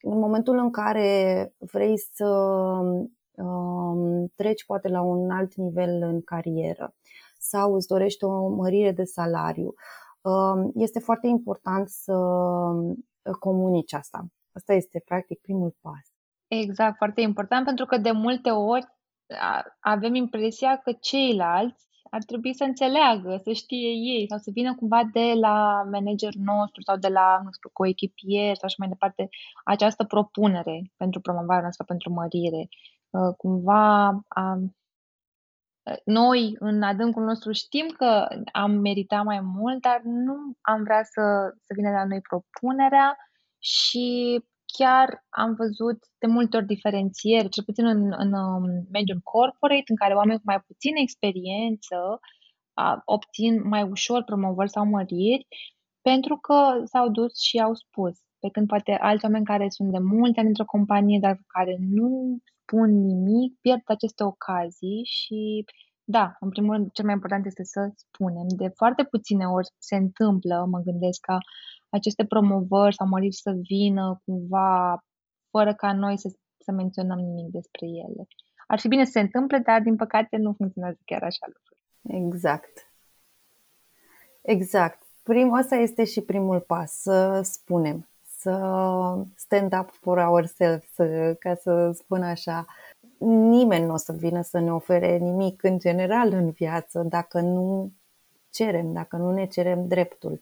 [0.00, 2.28] În momentul în care vrei să
[3.36, 6.94] um, treci poate la un alt nivel în carieră
[7.38, 9.74] sau îți dorești o mărire de salariu,
[10.20, 12.14] um, este foarte important să
[13.38, 14.26] comunici asta.
[14.52, 16.12] Asta este practic primul pas.
[16.48, 18.86] Exact, foarte important pentru că de multe ori
[19.80, 25.02] avem impresia că ceilalți ar trebui să înțeleagă, să știe ei sau să vină cumva
[25.12, 29.28] de la managerul nostru sau de la, nu știu, coechipier sau așa mai departe,
[29.64, 32.68] această propunere pentru promovarea noastră, pentru mărire.
[33.10, 34.76] Uh, cumva am,
[36.04, 41.54] noi, în adâncul nostru, știm că am meritat mai mult, dar nu am vrea să,
[41.60, 43.16] să vină de la noi propunerea
[43.58, 49.84] și chiar am văzut de multe ori diferențieri, cel puțin în, în um, mediul corporate,
[49.86, 52.20] în care oameni cu mai puțină experiență
[52.74, 55.46] a, obțin mai ușor promovări sau măriri,
[56.02, 58.14] pentru că s-au dus și au spus.
[58.38, 62.38] Pe când poate alți oameni care sunt de multe ani într-o companie, dar care nu
[62.62, 65.64] spun nimic, pierd aceste ocazii și
[66.08, 68.46] da, în primul rând, cel mai important este să spunem.
[68.48, 71.38] De foarte puține ori se întâmplă, mă gândesc, ca
[71.88, 75.04] aceste promovări sau măriri să vină cumva
[75.50, 78.26] fără ca noi să, să menționăm nimic despre ele.
[78.66, 81.80] Ar fi bine să se întâmple, dar din păcate nu funcționează chiar așa lucruri.
[82.22, 82.92] Exact.
[84.42, 85.02] Exact.
[85.22, 88.52] Primul ăsta este și primul pas, să spunem, să
[89.34, 92.64] stand up for ourselves, să, ca să spun așa.
[93.18, 97.92] Nimeni nu o să vină să ne ofere nimic în general în viață dacă nu
[98.50, 100.40] cerem, dacă nu ne cerem dreptul.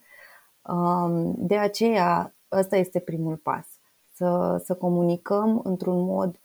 [1.37, 3.67] De aceea, ăsta este primul pas.
[4.15, 6.41] Să, să comunicăm într-un mod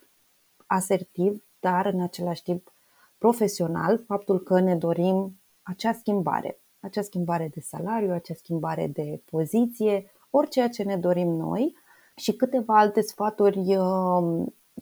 [0.66, 2.74] asertiv, dar în același timp
[3.18, 6.60] profesional, faptul că ne dorim acea schimbare.
[6.80, 11.76] Acea schimbare de salariu, acea schimbare de poziție, orice ce ne dorim noi
[12.16, 13.78] și câteva alte sfaturi,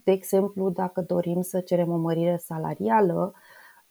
[0.04, 3.34] de exemplu, dacă dorim să cerem o mărire salarială,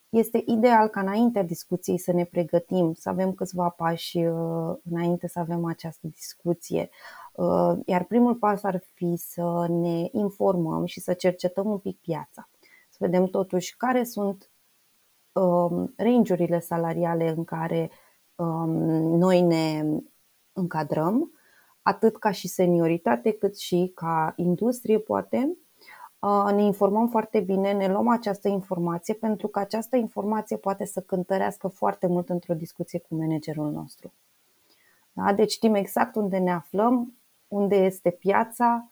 [0.08, 5.38] este ideal ca înaintea discuției să ne pregătim, să avem câțiva pași uh, înainte să
[5.38, 6.88] avem această discuție.
[7.32, 12.48] Uh, iar primul pas ar fi să ne informăm și să cercetăm un pic piața.
[12.90, 14.50] Să vedem totuși care sunt
[15.32, 17.90] um, range-urile salariale în care
[18.34, 18.70] um,
[19.16, 19.84] noi ne
[20.52, 21.30] încadrăm,
[21.82, 25.56] atât ca și senioritate, cât și ca industrie, poate,
[26.54, 31.68] ne informăm foarte bine, ne luăm această informație pentru că această informație poate să cântărească
[31.68, 34.12] foarte mult într-o discuție cu managerul nostru.
[35.12, 35.32] Da?
[35.32, 37.16] Deci știm exact unde ne aflăm,
[37.48, 38.90] unde este piața,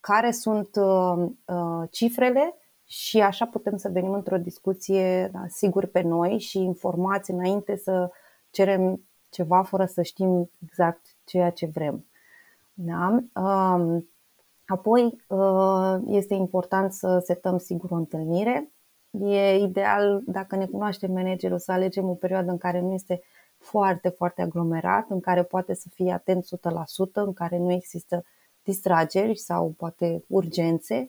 [0.00, 2.54] care sunt uh, uh, cifrele
[2.84, 8.10] și așa putem să venim într-o discuție da, sigur pe noi și informați înainte să
[8.50, 12.04] cerem ceva fără să știm exact ceea ce vrem.
[12.74, 13.22] Da?
[13.34, 14.02] Uh,
[14.66, 18.72] Apoi uh, este important să setăm sigur o întâlnire.
[19.10, 23.22] E ideal, dacă ne cunoaște managerul, să alegem o perioadă în care nu este
[23.58, 26.48] foarte, foarte aglomerat, în care poate să fie atent 100%,
[27.12, 28.24] în care nu există
[28.62, 31.08] distrageri sau poate urgențe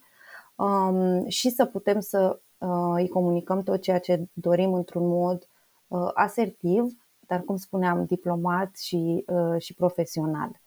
[0.56, 5.48] um, și să putem să uh, îi comunicăm tot ceea ce dorim într-un mod
[5.88, 6.84] uh, asertiv,
[7.20, 9.26] dar cum spuneam, diplomat și,
[9.58, 10.62] și profesional.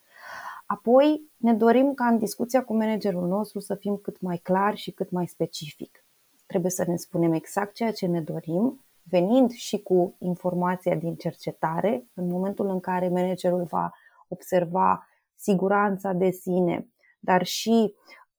[0.73, 4.91] Apoi ne dorim ca în discuția cu managerul nostru să fim cât mai clar și
[4.91, 6.05] cât mai specific.
[6.47, 12.07] Trebuie să ne spunem exact ceea ce ne dorim, venind și cu informația din cercetare,
[12.15, 13.93] în momentul în care managerul va
[14.29, 16.89] observa siguranța de sine,
[17.21, 17.95] dar și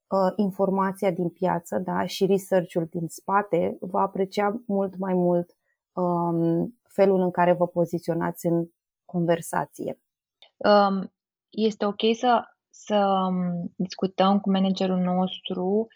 [0.08, 5.56] uh, informația din piață da, și research-ul din spate, va aprecia mult mai mult
[5.94, 8.68] um, felul în care vă poziționați în
[9.06, 10.00] conversație.
[10.58, 11.12] Um,
[11.52, 15.88] este ok să, să um, discutăm cu managerul nostru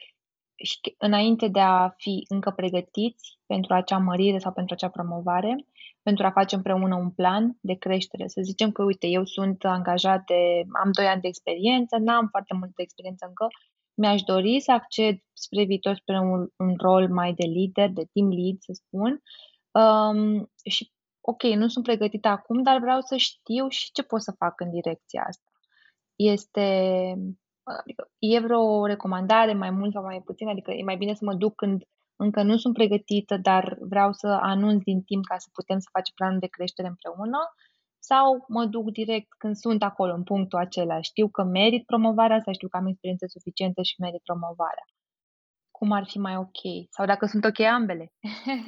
[0.64, 5.56] și înainte de a fi încă pregătiți pentru acea mărire sau pentru acea promovare,
[6.02, 8.28] pentru a face împreună un plan de creștere.
[8.28, 12.54] Să zicem că, uite, eu sunt angajat de, am 2 ani de experiență, n-am foarte
[12.54, 13.48] multă experiență încă,
[13.94, 18.30] mi-aș dori să acced spre viitor spre un, un rol mai de lider, de team
[18.30, 19.22] lead, să spun,
[19.72, 20.92] um, și
[21.32, 24.70] ok, nu sunt pregătită acum, dar vreau să știu și ce pot să fac în
[24.70, 25.52] direcția asta.
[26.16, 26.68] Este,
[27.64, 31.34] adică, e vreo recomandare mai mult sau mai puțin, adică e mai bine să mă
[31.34, 31.84] duc când
[32.16, 36.14] încă nu sunt pregătită, dar vreau să anunț din timp ca să putem să facem
[36.16, 37.40] planul de creștere împreună
[38.00, 41.02] sau mă duc direct când sunt acolo, în punctul acela.
[41.02, 44.86] Știu că merit promovarea sau știu că am experiență suficientă și merit promovarea.
[45.78, 46.90] Cum ar fi mai ok?
[46.90, 48.12] Sau dacă sunt ok ambele?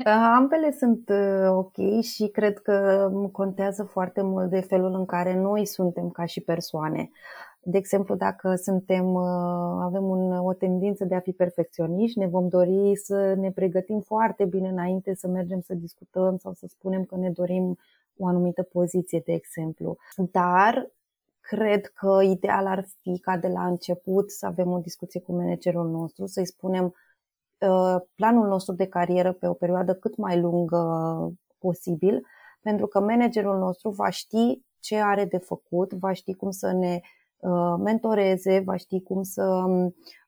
[0.39, 5.65] ambele sunt uh, ok și cred că contează foarte mult de felul în care noi
[5.65, 7.09] suntem ca și persoane.
[7.61, 12.47] De exemplu, dacă suntem, uh, avem un, o tendință de a fi perfecționiști, ne vom
[12.47, 17.15] dori să ne pregătim foarte bine înainte să mergem să discutăm sau să spunem că
[17.15, 17.77] ne dorim
[18.17, 19.97] o anumită poziție, de exemplu.
[20.31, 20.91] Dar
[21.47, 25.89] cred că ideal ar fi ca de la început să avem o discuție cu managerul
[25.89, 30.81] nostru, să-i spunem uh, planul nostru de carieră pe o perioadă cât mai lungă
[31.57, 32.21] posibil,
[32.61, 36.99] pentru că managerul nostru va ști ce are de făcut, va ști cum să ne
[37.37, 39.65] uh, mentoreze, va ști cum să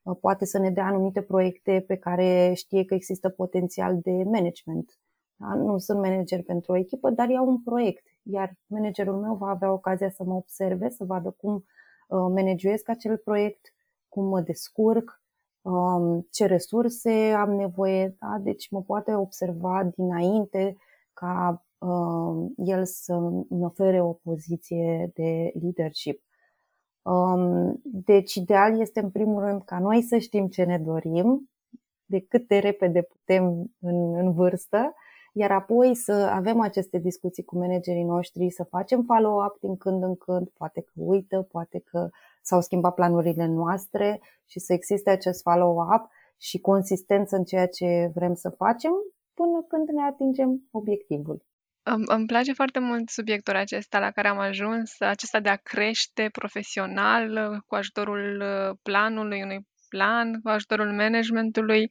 [0.04, 5.00] uh, poate să ne dea anumite proiecte pe care știe că există potențial de management.
[5.40, 5.54] Da?
[5.56, 9.72] Nu sunt manager pentru o echipă, dar iau un proiect iar managerul meu va avea
[9.72, 11.64] ocazia să mă observe, să vadă cum uh,
[12.10, 13.74] managuiesc acel proiect,
[14.08, 15.22] cum mă descurc,
[15.62, 18.38] um, ce resurse am nevoie, da?
[18.42, 20.78] deci mă poate observa dinainte
[21.14, 26.24] ca um, el să îmi ofere o poziție de leadership.
[27.02, 31.50] Um, deci ideal este în primul rând ca noi să știm ce ne dorim,
[32.06, 34.94] de cât de repede putem în, în vârstă
[35.34, 40.16] iar apoi să avem aceste discuții cu managerii noștri, să facem follow-up din când în
[40.16, 42.10] când, poate că uită, poate că
[42.42, 48.34] s-au schimbat planurile noastre și să existe acest follow-up și consistență în ceea ce vrem
[48.34, 48.92] să facem
[49.34, 51.48] până când ne atingem obiectivul.
[52.06, 57.62] Îmi place foarte mult subiectul acesta la care am ajuns, acesta de a crește profesional
[57.66, 61.88] cu ajutorul uh, planului, unui plan, cu ajutorul managementului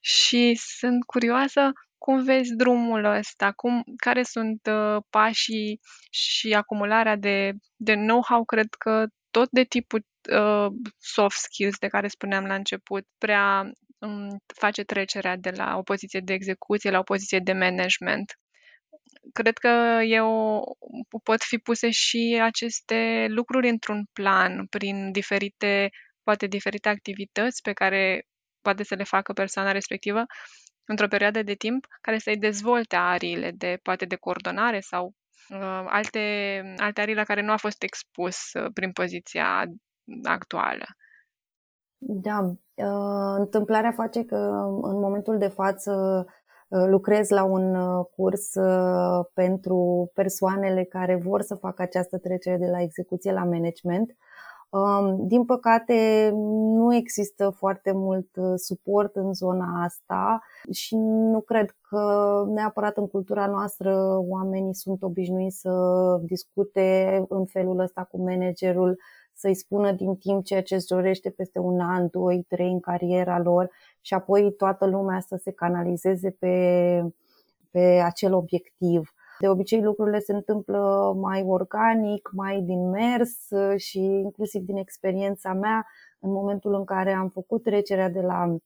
[0.00, 3.52] și sunt curioasă cum vezi drumul ăsta?
[3.52, 5.80] Cum, care sunt uh, pașii
[6.10, 8.44] și acumularea de, de know-how?
[8.44, 10.66] Cred că tot de tipul uh,
[10.98, 16.20] soft skills de care spuneam la început, prea um, face trecerea de la o poziție
[16.20, 18.32] de execuție la o poziție de management.
[19.32, 20.62] Cred că eu
[21.22, 25.90] pot fi puse și aceste lucruri într-un plan prin diferite,
[26.22, 28.22] poate diferite activități pe care
[28.60, 30.24] poate să le facă persoana respectivă
[30.88, 35.14] într-o perioadă de timp care să-i dezvolte ariile de, poate de coordonare sau
[35.50, 36.20] uh, alte,
[36.76, 39.64] alte arii la care nu a fost expus uh, prin poziția
[40.22, 40.84] actuală.
[42.00, 42.38] Da,
[42.74, 44.36] uh, întâmplarea face că
[44.82, 46.24] în momentul de față
[46.68, 48.52] uh, lucrez la un uh, curs
[49.34, 54.16] pentru persoanele care vor să facă această trecere de la execuție la management
[55.18, 56.30] din păcate,
[56.74, 63.08] nu există foarte mult uh, suport în zona asta și nu cred că neapărat în
[63.08, 65.70] cultura noastră oamenii sunt obișnuiți să
[66.22, 68.98] discute în felul ăsta cu managerul,
[69.34, 73.38] să-i spună din timp ceea ce își dorește peste un an, doi, trei în cariera
[73.38, 76.54] lor și apoi toată lumea să se canalizeze pe,
[77.70, 79.12] pe acel obiectiv.
[79.40, 85.86] De obicei lucrurile se întâmplă mai organic, mai din mers și inclusiv din experiența mea,
[86.20, 88.56] în momentul în care am făcut trecerea de la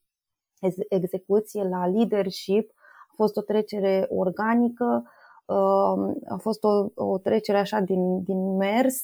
[0.88, 2.70] execuție la leadership,
[3.10, 5.02] a fost o trecere organică,
[5.46, 8.96] um, a fost o, o trecere așa din, din mers,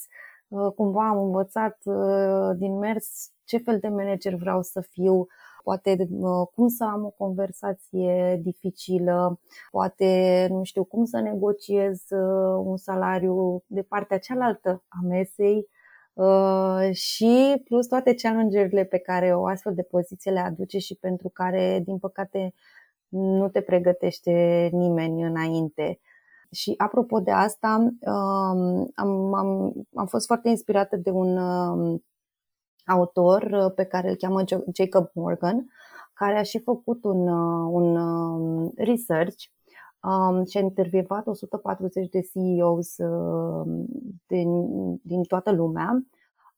[0.48, 5.26] uh, cumva am învățat uh, din mers ce fel de manager vreau să fiu,
[5.68, 6.08] poate
[6.54, 13.64] cum să am o conversație dificilă, poate nu știu cum să negociez uh, un salariu
[13.66, 15.68] de partea cealaltă a mesei
[16.12, 21.28] uh, și plus toate challenge pe care o astfel de poziție le aduce și pentru
[21.28, 22.54] care, din păcate,
[23.08, 26.00] nu te pregătește nimeni înainte.
[26.50, 32.04] Și apropo de asta, um, am, am, am fost foarte inspirată de un um,
[32.88, 35.66] autor uh, pe care îl cheamă Jacob Morgan,
[36.14, 39.44] care a și făcut un, uh, un um, research
[40.02, 43.86] um, și a intervievat 140 de CEOs uh,
[44.26, 44.48] din,
[45.02, 46.02] din toată lumea.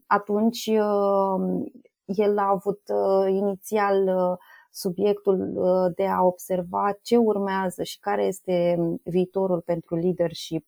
[0.07, 1.71] Atunci uh,
[2.05, 4.39] el a avut uh, inițial uh,
[4.71, 10.67] subiectul uh, de a observa ce urmează și care este viitorul pentru leadership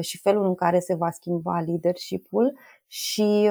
[0.00, 3.50] și felul în care se va schimba leadershipul și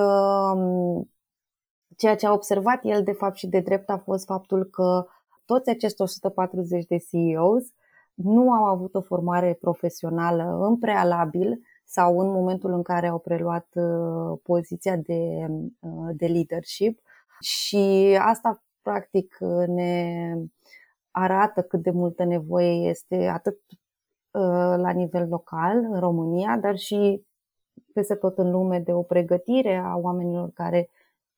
[2.00, 5.06] Ceea ce a observat el, de fapt, și de drept a fost faptul că
[5.45, 7.64] toți acești 140 de CEOs
[8.14, 13.68] nu au avut o formare profesională în prealabil sau în momentul în care au preluat
[13.74, 15.47] uh, poziția de,
[15.80, 17.00] uh, de leadership.
[17.39, 19.38] Și asta practic
[19.68, 20.34] ne
[21.12, 27.24] arată cât de multă nevoie este atât uh, la nivel local în România, dar și
[27.93, 30.89] peste tot în lume de o pregătire a oamenilor care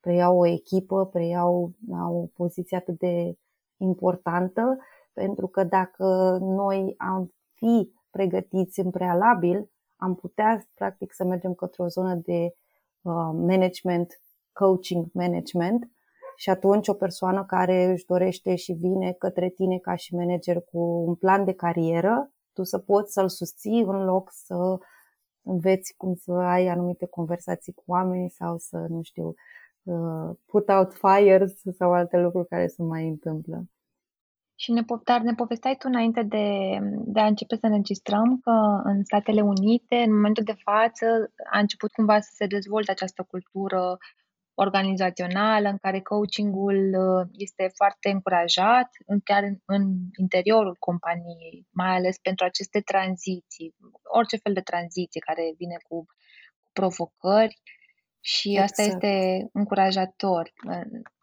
[0.01, 3.37] preiau o echipă, preiau au o poziție atât de
[3.77, 4.77] importantă,
[5.13, 11.83] pentru că dacă noi am fi pregătiți în prealabil, am putea, practic, să mergem către
[11.83, 12.43] o zonă de
[13.01, 14.21] uh, management,
[14.53, 15.91] coaching management,
[16.35, 20.79] și atunci o persoană care își dorește și vine către tine ca și manager cu
[21.07, 24.77] un plan de carieră, tu să poți să-l susții în loc să
[25.41, 29.35] înveți cum să ai anumite conversații cu oameni sau să, nu știu, uh,
[30.45, 33.63] put out fires sau alte lucruri care se mai întâmplă.
[34.55, 39.03] Și ne, dar ne povesteai tu înainte de, de a începe să înregistrăm că în
[39.03, 41.05] Statele Unite, în momentul de față,
[41.51, 43.97] a început cumva să se dezvolte această cultură
[44.53, 48.89] organizațională în care coachingul uh, este foarte încurajat,
[49.23, 49.83] chiar în
[50.17, 56.05] interiorul companiei, mai ales pentru aceste tranziții, orice fel de tranziție care vine cu
[56.73, 57.61] provocări
[58.21, 58.69] și exact.
[58.69, 60.51] asta este încurajator.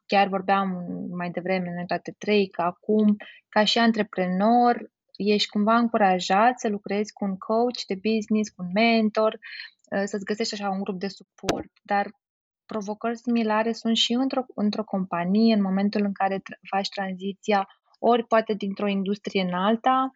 [0.06, 0.68] Chiar vorbeam
[1.10, 3.16] mai devreme în toate trei că acum,
[3.48, 8.70] ca și antreprenor, ești cumva încurajat să lucrezi cu un coach de business, cu un
[8.72, 12.10] mentor, uh, să-ți găsești așa un grup de suport, dar
[12.66, 17.68] provocări similare sunt și într-o, într-o companie în momentul în care faci tranziția
[17.98, 20.10] ori poate dintr-o industrie în alta.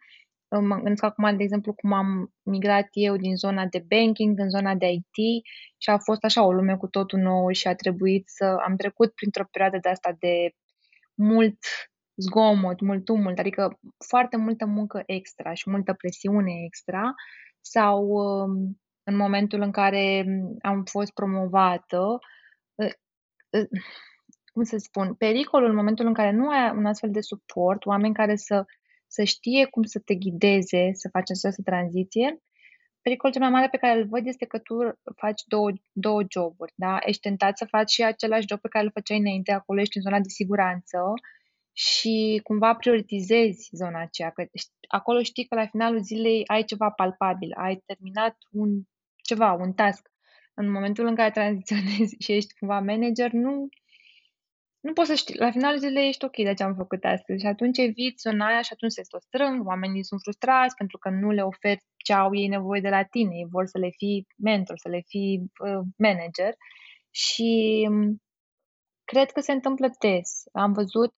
[0.59, 4.75] Mă gândesc acum, de exemplu, cum am migrat eu din zona de banking în zona
[4.75, 5.45] de IT
[5.77, 9.13] și a fost așa o lume cu totul nouă și a trebuit să am trecut
[9.13, 10.51] printr-o perioadă de asta de
[11.15, 11.57] mult
[12.15, 17.13] zgomot, mult tumult, adică foarte multă muncă extra și multă presiune extra
[17.61, 20.25] sau um, în momentul în care
[20.61, 22.19] am fost promovată,
[24.53, 28.13] cum să spun, pericolul în momentul în care nu ai un astfel de suport, oameni
[28.13, 28.65] care să,
[29.13, 32.41] să știe cum să te ghideze, să faci această tranziție,
[33.01, 34.75] pericolul cel mai mare pe care îl văd este că tu
[35.15, 36.97] faci două, două joburi, da?
[37.05, 40.03] Ești tentat să faci și același job pe care îl făceai înainte, acolo ești în
[40.03, 40.97] zona de siguranță
[41.73, 44.43] și cumva prioritizezi zona aceea, că
[44.87, 48.69] acolo știi că la finalul zilei ai ceva palpabil, ai terminat un
[49.15, 50.11] ceva, un task
[50.53, 53.67] în momentul în care tranziționezi și ești cumva manager, nu,
[54.85, 55.37] nu poți să știi.
[55.37, 58.61] La finalul zilei ești ok de ce am făcut astăzi și atunci eviți zona aia
[58.61, 62.35] și atunci se tot strâng, oamenii sunt frustrați pentru că nu le oferi ce au
[62.35, 65.81] ei nevoie de la tine, ei vor să le fii mentor, să le fii uh,
[65.97, 66.53] manager
[67.11, 67.51] și
[67.89, 68.21] um,
[69.03, 70.43] cred că se întâmplă des.
[70.51, 71.13] Am văzut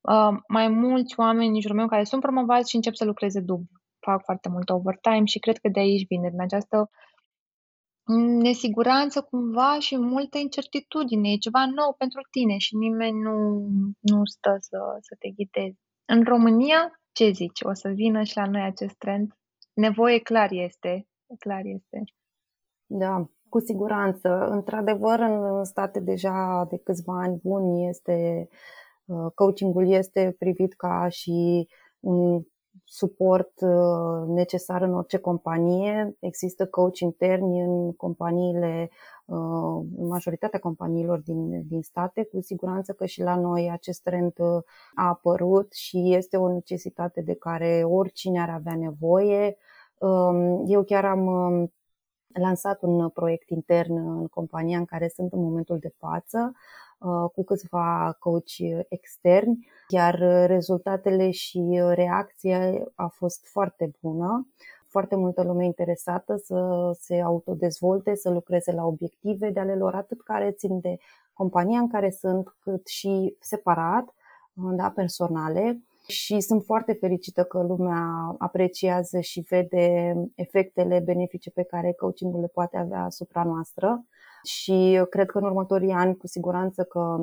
[0.00, 3.76] uh, mai mulți oameni în jurul meu care sunt promovați și încep să lucreze dublu.
[4.00, 7.05] Fac foarte mult overtime și cred că de aici vine, din această uh,
[8.14, 11.30] nesiguranță cumva și multă incertitudine.
[11.30, 13.66] E ceva nou pentru tine și nimeni nu,
[14.00, 15.78] nu stă să, să te ghideze.
[16.04, 17.60] În România, ce zici?
[17.62, 19.32] O să vină și la noi acest trend?
[19.72, 21.06] Nevoie clar este.
[21.38, 22.02] Clar este.
[22.86, 24.28] Da, cu siguranță.
[24.28, 28.48] Într-adevăr, în state deja de câțiva ani buni este
[29.04, 31.68] uh, coachingul este privit ca și
[32.00, 32.42] un
[32.84, 36.16] suport uh, necesar în orice companie.
[36.20, 38.90] Există coach interni în companiile,
[39.24, 42.24] uh, în majoritatea companiilor din, din state.
[42.24, 44.62] Cu siguranță că și la noi acest trend uh,
[44.94, 49.56] a apărut și este o necesitate de care oricine ar avea nevoie.
[49.98, 51.72] Um, eu chiar am um,
[52.32, 56.85] lansat un proiect intern în compania în care sunt în momentul de față Uh,
[57.34, 64.48] cu câțiva coach externi, iar rezultatele și reacția a fost foarte bună.
[64.88, 70.22] Foarte multă lume interesată să se autodezvolte, să lucreze la obiective de ale lor, atât
[70.22, 70.96] care țin de
[71.32, 77.62] compania în care sunt, cât și separat, uh, da, personale și sunt foarte fericită că
[77.62, 84.04] lumea apreciază și vede efectele benefice pe care coachingul le poate avea asupra noastră
[84.46, 87.16] și cred că în următorii ani cu siguranță că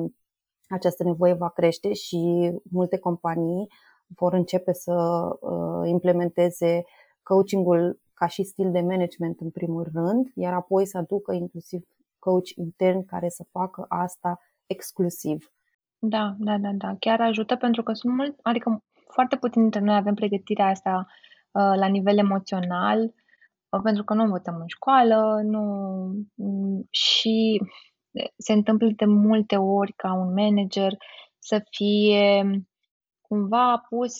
[0.68, 3.66] această nevoie va crește și multe companii
[4.06, 4.92] vor începe să
[5.40, 6.84] uh, implementeze
[7.22, 11.82] coachingul ca și stil de management în primul rând, iar apoi să aducă inclusiv
[12.18, 15.52] coach intern care să facă asta exclusiv.
[15.98, 16.96] Da, da, da, da.
[16.98, 21.72] Chiar ajută pentru că sunt mult, adică foarte puțin dintre noi avem pregătirea asta uh,
[21.76, 23.14] la nivel emoțional
[23.82, 25.62] pentru că nu învățăm în școală nu,
[26.34, 27.60] mm, și
[28.36, 30.96] se întâmplă de multe ori ca un manager
[31.38, 32.44] să fie
[33.20, 34.14] cumva pus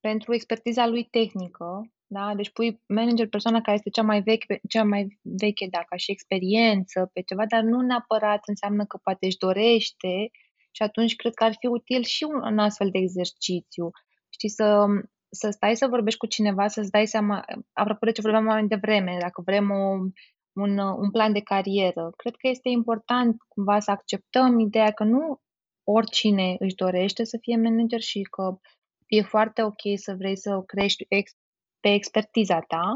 [0.00, 2.34] pentru expertiza lui tehnică, da?
[2.34, 6.10] Deci pui manager persoana care este cea mai veche, cea mai veche, da, ca și
[6.10, 10.30] experiență pe ceva, dar nu neapărat înseamnă că poate își dorește
[10.70, 13.90] și atunci cred că ar fi util și un, un astfel de exercițiu.
[14.28, 14.86] Știi, să
[15.36, 19.16] să stai să vorbești cu cineva, să-ți dai seama, apropo de ce vorbeam mai devreme,
[19.20, 19.98] dacă vrem o,
[20.52, 25.40] un, un plan de carieră, cred că este important cumva să acceptăm ideea că nu
[25.84, 28.58] oricine își dorește să fie manager și că
[29.06, 31.36] e foarte ok să vrei să crești ex-
[31.80, 32.94] pe expertiza ta,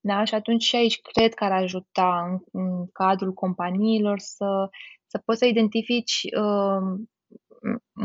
[0.00, 0.24] da?
[0.24, 4.68] Și atunci și aici cred că ar ajuta în, în cadrul companiilor să,
[5.06, 7.00] să poți să identifici uh,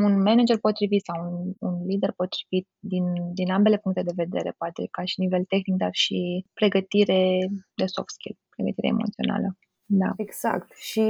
[0.04, 4.88] un manager potrivit sau un, un lider potrivit din, din ambele puncte de vedere, poate
[4.92, 7.38] ca și nivel tehnic, dar și pregătire
[7.76, 9.58] de soft skill, pregătire emoțională.
[9.86, 10.14] Da.
[10.16, 10.76] Exact.
[10.76, 11.02] Și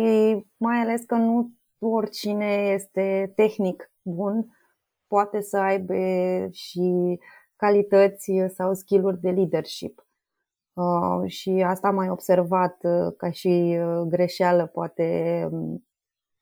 [0.58, 4.58] mai ales că nu oricine este tehnic bun
[5.08, 5.94] poate să aibă
[6.52, 7.20] și
[7.56, 10.06] calități sau skill-uri de leadership.
[10.74, 15.88] Uh, și asta am mai observat uh, ca și uh, greșeală, poate um,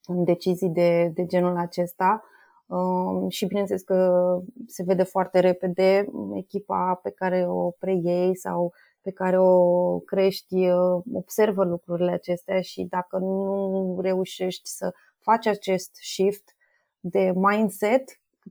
[0.09, 2.23] în decizii de, de genul acesta.
[2.65, 9.11] Um, și bineînțeles că se vede foarte repede echipa pe care o preiei sau pe
[9.11, 10.69] care o crești,
[11.13, 16.55] observă lucrurile acestea și dacă nu reușești să faci acest shift
[16.99, 18.03] de mindset,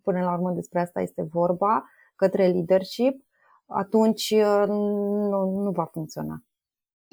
[0.03, 1.85] până la urmă despre asta este vorba,
[2.17, 3.25] către leadership,
[3.67, 6.43] atunci uh, nu, nu va funcționa.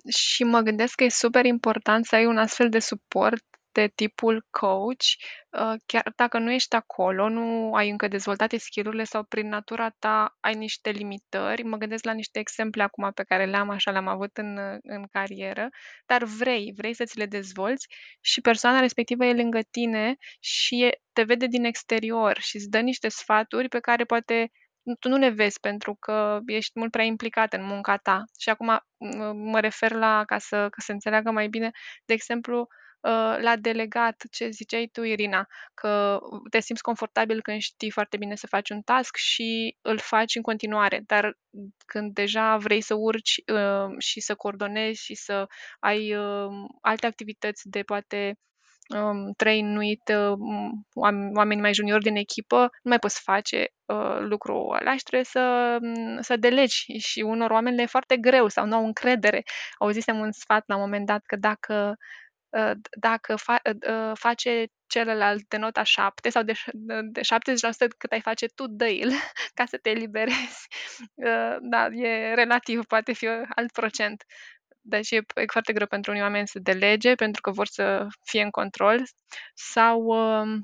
[0.08, 3.44] Și mă gândesc că e super important să ai un astfel de suport
[3.76, 5.08] de tipul coach,
[5.50, 10.36] uh, chiar dacă nu ești acolo, nu ai încă dezvoltate skill-urile sau prin natura ta
[10.40, 11.64] ai niște limitări.
[11.64, 15.70] Mă gândesc la niște exemple acum pe care le-am, așa le-am avut în, în carieră,
[16.06, 17.88] dar vrei, vrei să ți le dezvolți
[18.22, 23.10] și persoana respectivă e lângă tine și te vede din exterior și îți dă niște
[23.10, 24.52] sfaturi pe care poate
[25.00, 28.24] tu nu le vezi pentru că ești mult prea implicat în munca ta.
[28.40, 28.80] Și acum
[29.34, 31.72] mă refer la, ca să, ca să înțeleagă mai bine,
[32.06, 32.66] de exemplu, ă,
[33.42, 38.48] la delegat, ce ziceai tu, Irina, că te simți confortabil când știi foarte bine să
[38.48, 41.38] faci un task și îl faci în continuare, dar
[41.86, 45.46] când deja vrei să urci uh, și să coordonezi și să
[45.80, 46.52] ai uh,
[46.82, 48.38] alte activități de poate
[48.90, 50.38] um, trăinuit uh,
[51.34, 55.78] oameni mai juniori din echipă, nu mai poți face uh, lucrul ăla și trebuie să,
[55.82, 59.44] mm, să delegi și unor oameni le e foarte greu sau nu au încredere.
[59.80, 62.06] Auzisem un sfat la un moment dat că dacă uh,
[63.00, 66.54] dacă fa, uh, face celălalt de nota 7 sau de,
[67.04, 69.12] de 70% cât ai face tu, dă el
[69.54, 70.68] ca să te eliberezi.
[71.62, 74.26] Da, e relativ, poate fi alt procent.
[74.82, 78.42] Deci e, e foarte greu pentru unii oameni să delege pentru că vor să fie
[78.42, 79.04] în control
[79.54, 80.62] sau um,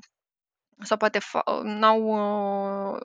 [0.84, 1.18] sau poate
[1.62, 3.00] n-au uh,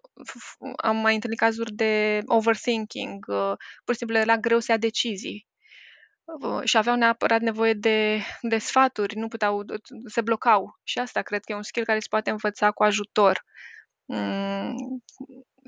[0.76, 5.48] am mai întâlnit cazuri de overthinking, uh, pur și simplu era greu să ia decizii
[5.50, 5.57] uh,
[6.64, 9.64] și aveau neapărat nevoie de, de sfaturi, nu puteau,
[10.06, 10.80] se blocau.
[10.84, 13.44] Și asta cred că e un skill care se poate învăța cu ajutor.
[14.06, 15.04] Mm,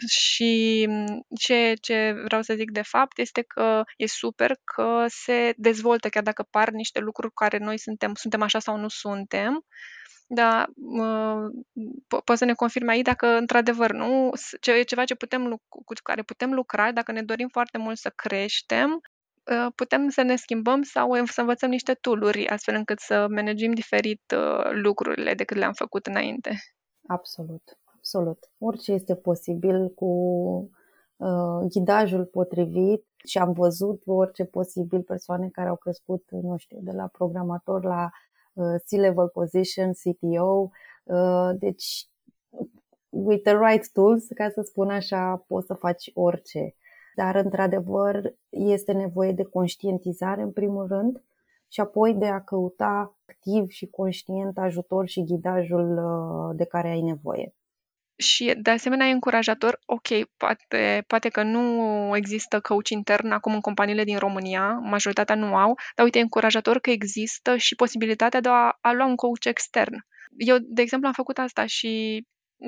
[0.08, 5.54] și mm, ce, ce vreau să zic de fapt este că e super că se
[5.58, 9.66] dezvoltă, chiar dacă par niște lucruri care noi suntem, suntem așa sau nu suntem,
[10.28, 10.70] dar
[12.08, 14.32] po- poți să ne confirme aici dacă într-adevăr nu
[14.62, 18.12] ce, e ceva ce putem, cu care putem lucra, dacă ne dorim foarte mult să
[18.16, 19.00] creștem, ă,
[19.76, 24.70] putem să ne schimbăm sau să învățăm niște tooluri astfel încât să managim diferit ă,
[24.72, 26.52] lucrurile decât le-am făcut înainte.
[27.08, 28.50] Absolut absolut.
[28.58, 30.06] Orice este posibil cu
[31.18, 36.92] uh, ghidajul potrivit și am văzut orice posibil persoane care au crescut, nu știu, de
[36.92, 38.10] la programator la
[38.54, 40.70] uh, C-level position, CTO.
[41.04, 42.08] Uh, deci,
[43.10, 46.76] with the right tools, ca să spun așa, poți să faci orice.
[47.22, 51.22] Dar, într-adevăr, este nevoie de conștientizare, în primul rând,
[51.68, 57.02] și apoi de a căuta activ și conștient ajutor și ghidajul uh, de care ai
[57.02, 57.54] nevoie.
[58.16, 60.08] Și de asemenea e încurajator, ok,
[60.38, 61.64] poate, poate că nu
[62.16, 66.80] există coach intern acum în companiile din România, majoritatea nu au, dar uite, e încurajator
[66.80, 69.96] că există și posibilitatea de a, a lua un coach extern.
[70.38, 72.24] Eu, de exemplu, am făcut asta și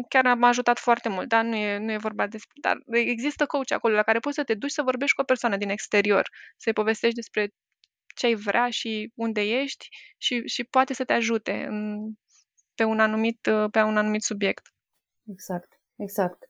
[0.08, 2.54] chiar m-a ajutat foarte mult, dar nu e, nu e vorba despre...
[2.62, 5.58] Dar există coach acolo la care poți să te duci să vorbești cu o persoană
[5.58, 7.54] din exterior, să-i povestești despre
[8.16, 9.88] ce ai vrea și unde ești
[10.18, 12.12] și, și poate să te ajute în,
[12.76, 13.40] pe, un anumit,
[13.72, 14.74] pe un anumit subiect.
[15.28, 16.50] Exact, exact.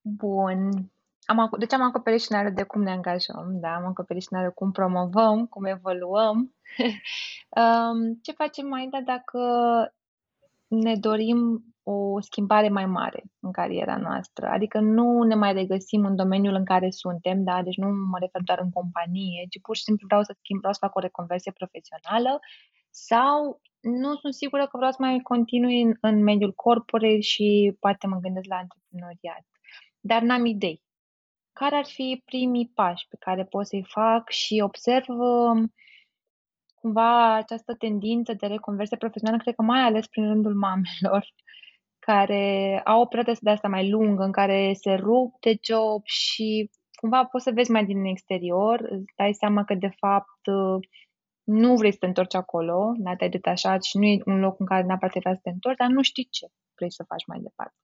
[0.00, 0.90] Bun.
[1.24, 3.74] Am, deci am acoperit scenariul de cum ne angajăm, da?
[3.74, 6.54] Am acoperit scenariul cum promovăm, cum evoluăm.
[7.60, 9.38] um, ce facem mai da dacă
[10.68, 14.46] ne dorim o schimbare mai mare în cariera noastră.
[14.46, 17.62] Adică nu ne mai regăsim în domeniul în care suntem, da?
[17.62, 20.72] deci nu mă refer doar în companie, ci pur și simplu vreau să schimb, vreau
[20.72, 22.38] să fac o reconversie profesională
[22.90, 28.06] sau nu sunt sigură că vreau să mai continui în, în mediul corporate și poate
[28.06, 29.44] mă gândesc la antreprenoriat.
[30.00, 30.82] Dar n-am idei.
[31.52, 35.72] Care ar fi primii pași pe care pot să-i fac și observ um,
[36.80, 41.26] cumva această tendință de reconversie profesională, cred că mai ales prin rândul mamelor,
[42.12, 46.70] care au o perioadă de asta mai lungă în care se rup de job și
[47.00, 50.44] cumva poți să vezi mai din exterior, îți dai seama că de fapt
[51.44, 54.66] nu vrei să te întorci acolo, da, te-ai detașat și nu e un loc în
[54.66, 57.76] care neapărat trebuie să te întorci, dar nu știi ce vrei să faci mai departe.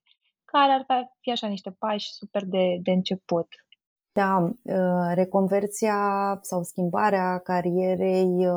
[0.45, 3.49] Care ar fi așa niște pași super de, de început.
[4.13, 4.37] Da,
[4.69, 5.99] ă, reconversia
[6.41, 8.57] sau schimbarea carierei ă,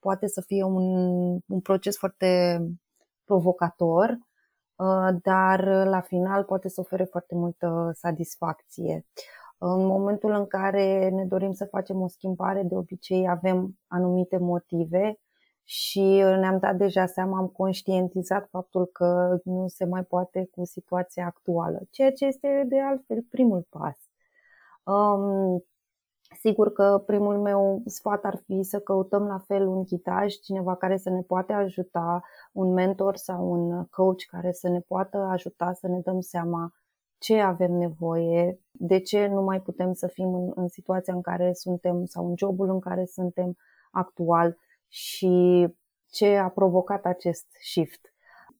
[0.00, 0.86] poate să fie un,
[1.46, 2.58] un proces foarte
[3.24, 4.31] provocator, ă,
[5.22, 9.06] dar la final poate să ofere foarte multă satisfacție.
[9.58, 15.18] În momentul în care ne dorim să facem o schimbare, de obicei avem anumite motive
[15.64, 21.26] și ne-am dat deja seama, am conștientizat faptul că nu se mai poate cu situația
[21.26, 23.96] actuală, ceea ce este de altfel primul pas.
[24.84, 25.64] Um,
[26.38, 30.96] sigur că primul meu sfat ar fi să căutăm la fel un chitaj, cineva care
[30.96, 32.22] să ne poate ajuta,
[32.52, 36.72] un mentor sau un coach care să ne poată ajuta să ne dăm seama
[37.18, 41.52] ce avem nevoie, de ce nu mai putem să fim în, în situația în care
[41.52, 43.56] suntem sau în jobul în care suntem
[43.90, 44.56] actual
[44.88, 45.66] și
[46.10, 48.11] ce a provocat acest shift.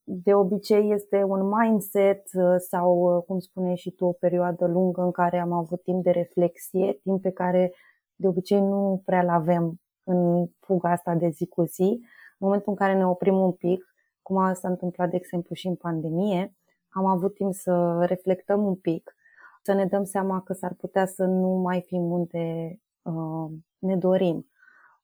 [0.04, 5.02] De obicei este un mindset uh, sau, uh, cum spuneai și tu, o perioadă lungă
[5.02, 7.72] în care am avut timp de reflexie, timp pe care
[8.14, 12.00] de obicei nu prea-l avem în fuga asta de zi cu zi.
[12.38, 15.74] În momentul în care ne oprim un pic, cum s-a întâmplat, de exemplu, și în
[15.74, 16.54] pandemie,
[16.88, 19.16] am avut timp să reflectăm un pic,
[19.62, 24.46] să ne dăm seama că s-ar putea să nu mai fim unde uh, ne dorim.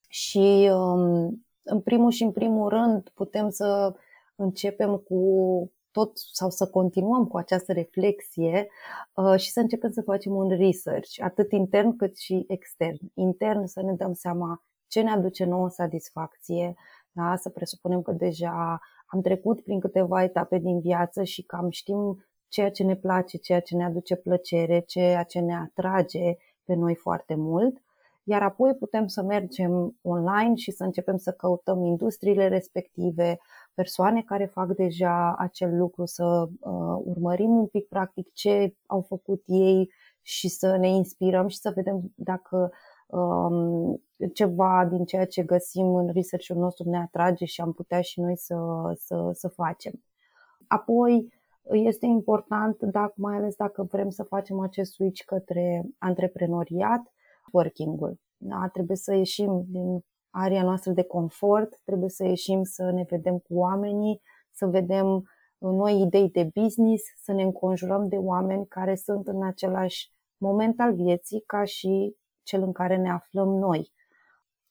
[0.09, 3.95] Și um, în primul și în primul rând putem să
[4.39, 5.21] începem cu
[5.91, 8.69] tot sau să continuăm cu această reflexie
[9.15, 12.99] uh, și să începem să facem un research, atât intern cât și extern.
[13.15, 16.75] Intern să ne dăm seama ce ne aduce nouă satisfacție,
[17.13, 17.37] da?
[17.37, 22.71] să presupunem că deja am trecut prin câteva etape din viață și cam știm ceea
[22.71, 27.35] ce ne place, ceea ce ne aduce plăcere, ceea ce ne atrage pe noi foarte
[27.35, 27.83] mult,
[28.23, 33.39] iar apoi putem să mergem online și să începem să căutăm industriile respective,
[33.79, 39.43] persoane care fac deja acel lucru, să uh, urmărim un pic practic ce au făcut
[39.47, 39.91] ei
[40.23, 42.73] și să ne inspirăm și să vedem dacă
[43.07, 44.03] um,
[44.35, 48.37] ceva din ceea ce găsim în research-ul nostru ne atrage și am putea și noi
[48.37, 48.57] să,
[48.97, 49.93] să, să facem.
[50.67, 51.33] Apoi,
[51.71, 57.13] este important, dacă, mai ales dacă vrem să facem acest switch către antreprenoriat,
[57.53, 58.21] working-ul.
[58.37, 58.69] Da?
[58.73, 60.05] Trebuie să ieșim din
[60.43, 64.21] area noastră de confort, trebuie să ieșim să ne vedem cu oamenii,
[64.51, 65.29] să vedem
[65.59, 70.95] noi idei de business, să ne înconjurăm de oameni care sunt în același moment al
[70.95, 73.93] vieții ca și cel în care ne aflăm noi.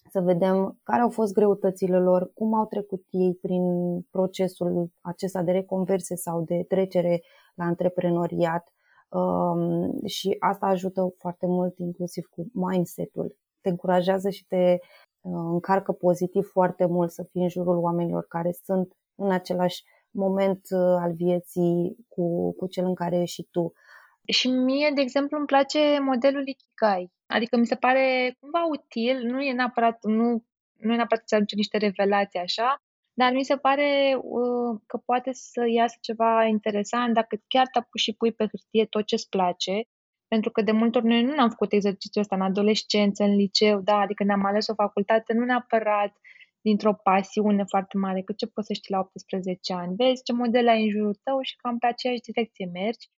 [0.10, 3.64] Să vedem care au fost greutățile lor, cum au trecut ei prin
[4.02, 7.22] procesul acesta de reconversie sau de trecere
[7.56, 8.72] la antreprenoriat.
[9.10, 13.38] Um, și asta ajută foarte mult inclusiv cu mindset-ul.
[13.62, 14.80] Te încurajează și te uh,
[15.34, 20.80] încarcă pozitiv foarte mult să fii în jurul oamenilor care sunt în același moment uh,
[20.80, 23.74] al vieții cu, cu cel în care ești și tu.
[24.28, 27.12] Și mie, de exemplu, îmi place modelul Ikigai.
[27.28, 31.56] Adică mi se pare cumva util, nu e neapărat, nu, nu e neapărat să aduce
[31.56, 32.82] niște revelații așa,
[33.14, 38.02] dar mi se pare uh, că poate să iasă ceva interesant dacă chiar te apuci
[38.02, 39.82] și pui pe hârtie tot ce-ți place,
[40.28, 43.82] pentru că de multe ori noi nu am făcut exercițiul ăsta în adolescență, în liceu,
[43.82, 46.18] da, adică ne-am ales o facultate nu neapărat
[46.62, 50.68] dintr-o pasiune foarte mare, că ce poți să știi la 18 ani, vezi ce model
[50.68, 53.10] ai în jurul tău și cam pe aceeași direcție mergi.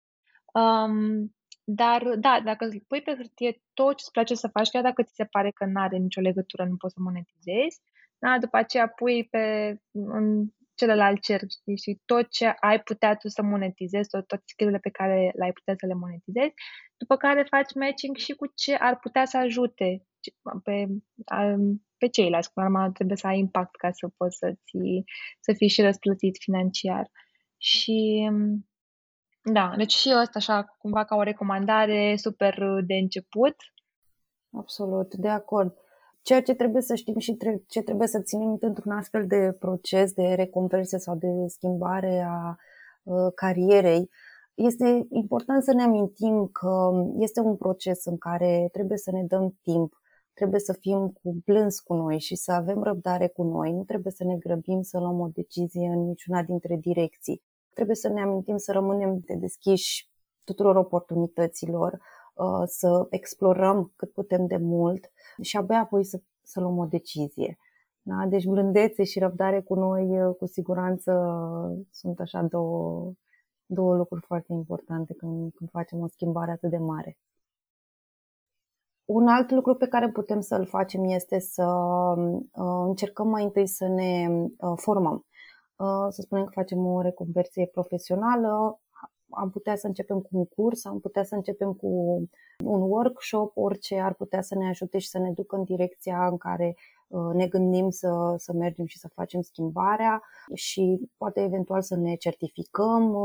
[0.52, 1.34] Um,
[1.64, 5.02] dar, da, dacă îți pui pe hârtie tot ce îți place să faci, chiar dacă
[5.02, 7.80] ți se pare că nu are nicio legătură, nu poți să monetizezi,
[8.18, 9.42] da, după aceea pui pe
[9.90, 10.46] în
[10.78, 14.90] celălalt cer știi, și tot ce ai putea tu să monetizezi, tot, toate skill pe
[14.90, 16.54] care le-ai putea să le monetizezi,
[16.96, 20.06] după care faci matching și cu ce ar putea să ajute
[20.64, 20.86] pe,
[21.98, 22.52] pe ceilalți.
[22.52, 25.04] Cu urmă, trebuie să ai impact ca să poți să, ți,
[25.40, 27.10] să fii și răsplătit financiar.
[27.56, 28.28] Și
[29.42, 32.54] da, deci și ăsta așa, cumva ca o recomandare super
[32.86, 33.56] de început.
[34.52, 35.76] Absolut, de acord.
[36.28, 40.12] Ceea ce trebuie să știm și tre- ce trebuie să ținem într-un astfel de proces
[40.12, 42.56] de reconversie sau de schimbare a
[43.02, 44.10] uh, carierei,
[44.54, 49.58] este important să ne amintim că este un proces în care trebuie să ne dăm
[49.62, 49.92] timp,
[50.34, 53.72] trebuie să fim cu blâns cu noi și să avem răbdare cu noi.
[53.72, 58.08] Nu trebuie să ne grăbim să luăm o decizie în niciuna dintre direcții trebuie să
[58.08, 60.10] ne amintim să rămânem de deschiși
[60.44, 61.92] tuturor oportunităților,
[62.34, 65.10] uh, să explorăm cât putem de mult
[65.40, 67.58] și abia apoi să, să luăm o decizie.
[68.02, 68.26] Da?
[68.28, 71.12] Deci blândețe și răbdare cu noi, cu siguranță,
[71.90, 73.12] sunt așa două,
[73.66, 77.18] două lucruri foarte importante când, când facem o schimbare atât de mare.
[79.04, 83.86] Un alt lucru pe care putem să-l facem este să uh, încercăm mai întâi să
[83.86, 85.26] ne uh, formăm.
[85.76, 88.80] Uh, să spunem că facem o reconversie profesională,
[89.30, 91.88] am putea să începem cu un curs, am putea să începem cu
[92.64, 96.36] un workshop, orice ar putea să ne ajute și să ne ducă în direcția în
[96.36, 96.76] care
[97.32, 100.22] ne gândim să, să mergem și să facem schimbarea
[100.54, 103.16] și poate eventual să ne certificăm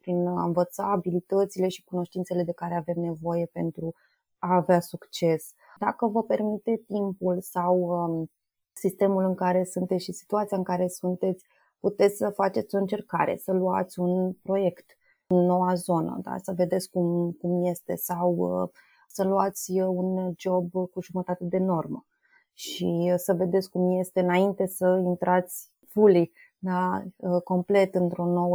[0.00, 3.94] prin a învăța abilitățile și cunoștințele de care avem nevoie pentru
[4.38, 5.52] a avea succes.
[5.78, 8.30] Dacă vă permite timpul sau um,
[8.72, 11.44] sistemul în care sunteți și situația în care sunteți,
[11.80, 14.96] puteți să faceți o încercare, să luați un proiect
[15.26, 16.36] în noua zonă, da?
[16.42, 18.68] să vedeți cum, cum este sau uh,
[19.08, 22.06] să luați un job cu jumătate de normă
[22.52, 27.02] și să vedeți cum este înainte să intrați fully, da?
[27.16, 28.52] Uh, complet într-un nou,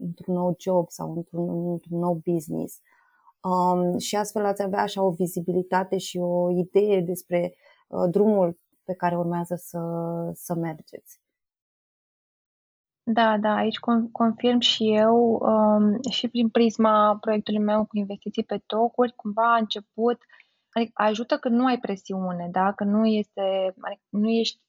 [0.00, 2.80] într-un nou job sau într-un, într-un nou business
[3.42, 7.54] um, și astfel ați avea așa o vizibilitate și o idee despre
[7.88, 9.80] uh, drumul pe care urmează să,
[10.34, 11.17] să mergeți.
[13.10, 13.78] Da, da, aici
[14.12, 19.58] confirm și eu um, și prin prisma proiectului meu cu investiții pe tocuri, cumva a
[19.58, 20.18] început,
[20.72, 22.72] adică ajută că nu ai presiune, da?
[22.72, 24.60] că nu este, adică nu ești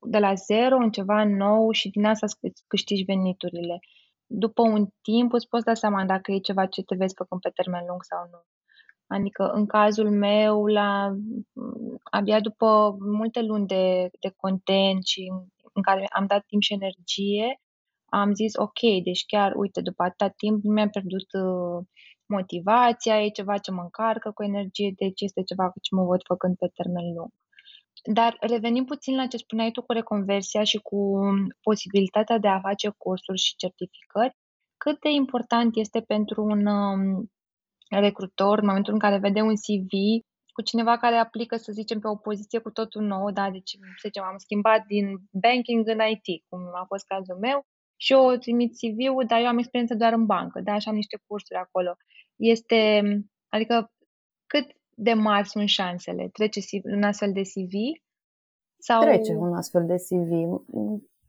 [0.00, 2.26] de la zero în ceva nou și din asta
[2.66, 3.80] câștigi veniturile
[4.32, 7.50] după un timp îți poți da seama dacă e ceva ce te vezi făcând pe
[7.54, 8.42] termen lung sau nu.
[9.06, 11.16] Adică în cazul meu, la,
[12.10, 16.72] abia după multe luni de, de content și în, în care am dat timp și
[16.72, 17.60] energie,
[18.10, 21.86] am zis ok, deci chiar, uite, după atâta timp nu mi-am pierdut uh,
[22.26, 26.56] motivația, e ceva ce mă încarcă cu energie, deci este ceva ce mă văd făcând
[26.56, 27.30] pe termen lung.
[28.12, 31.20] Dar revenim puțin la ce spuneai tu cu reconversia și cu
[31.62, 34.36] posibilitatea de a face cursuri și certificări,
[34.76, 37.30] cât de important este pentru un um,
[37.88, 39.92] recrutor în momentul în care vede un CV
[40.52, 44.04] cu cineva care aplică, să zicem, pe o poziție cu totul nou, da, deci, să
[44.04, 47.66] zicem, am schimbat din banking în IT, cum a fost cazul meu,
[48.02, 51.18] și eu trimit CV-ul, dar eu am experiență doar în bancă, da, și am niște
[51.26, 51.96] cursuri acolo.
[52.36, 53.02] Este,
[53.48, 53.92] adică,
[54.46, 56.28] cât de mari sunt șansele?
[56.32, 57.72] Trece un astfel de CV?
[58.78, 59.00] Sau...
[59.00, 60.60] Trece un astfel de CV.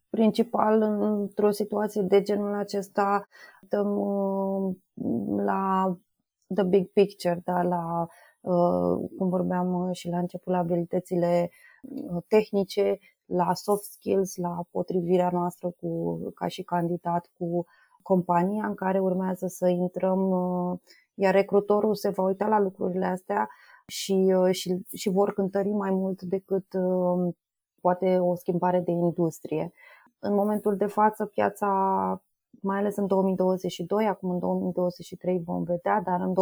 [0.10, 3.28] Principal, într-o situație de genul acesta,
[3.62, 4.76] dăm uh,
[5.46, 5.98] la
[6.56, 8.08] the big picture, da, la,
[8.42, 11.52] uh, cum vorbeam uh, și la început, la abilitățile
[12.28, 13.00] tehnice,
[13.32, 17.66] la soft skills, la potrivirea noastră cu, ca și candidat cu
[18.02, 20.20] compania în care urmează să intrăm
[21.14, 23.50] iar recrutorul se va uita la lucrurile astea
[23.88, 27.34] și, uh, și, și vor cântări mai mult decât uh,
[27.82, 29.72] poate o schimbare de industrie.
[30.20, 31.68] În momentul de față, piața,
[32.62, 36.34] mai ales în 2022, acum în 2023 vom vedea, dar în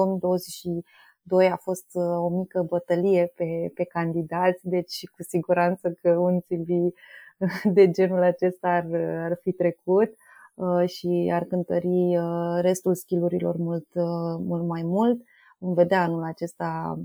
[1.24, 6.40] 2022 a fost uh, o mică bătălie pe, pe candidați, deci cu siguranță că un
[6.40, 6.94] CV
[7.76, 8.86] de genul acesta ar,
[9.26, 10.14] ar fi trecut.
[10.60, 15.22] Uh, și ar cântări uh, restul skillurilor mult, uh, mult mai mult.
[15.58, 17.00] Vom vedea anul acesta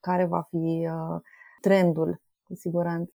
[0.00, 0.88] care va fi
[1.60, 3.12] trendul, cu siguranță.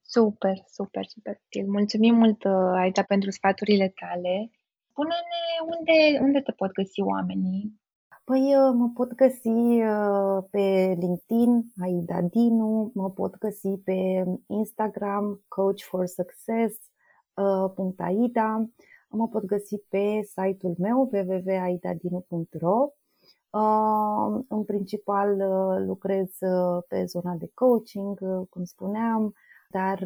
[0.00, 1.66] Super, super, super stil.
[1.66, 2.44] Mulțumim mult,
[2.74, 4.50] Aida, pentru sfaturile tale.
[4.90, 7.80] Spune-ne unde, unde te pot găsi oamenii?
[8.24, 9.80] Păi mă pot găsi
[10.50, 16.76] pe LinkedIn, Aida Dinu, mă pot găsi pe Instagram, Coach for Success,
[17.96, 18.68] .aida
[19.08, 22.88] mă pot găsi pe site-ul meu www.aidadinu.ro
[24.48, 29.34] În principal uh, lucrez uh, pe zona de coaching, uh, cum spuneam,
[29.72, 29.98] dar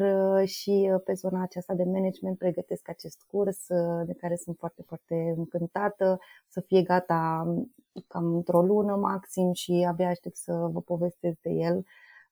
[0.45, 3.67] și pe zona aceasta de management pregătesc acest curs
[4.05, 7.75] de care sunt foarte, foarte încântată să fie gata um,
[8.07, 11.83] cam într-o lună maxim și abia aștept să vă povestesc de el.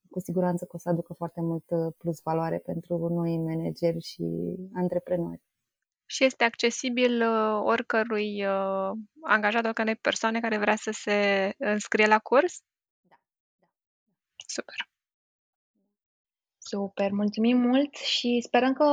[0.10, 1.66] Cu siguranță că o să aducă foarte mult
[1.98, 4.24] plus valoare pentru noi manageri și
[4.74, 5.42] antreprenori
[6.06, 12.20] și este accesibil uh, oricărui uh, angajat, oricărei persoane care vrea să se înscrie la
[12.20, 12.60] curs?
[13.02, 13.16] Da.
[13.60, 13.66] da.
[14.48, 14.95] Super.
[16.68, 18.86] Super, mulțumim mult și sperăm că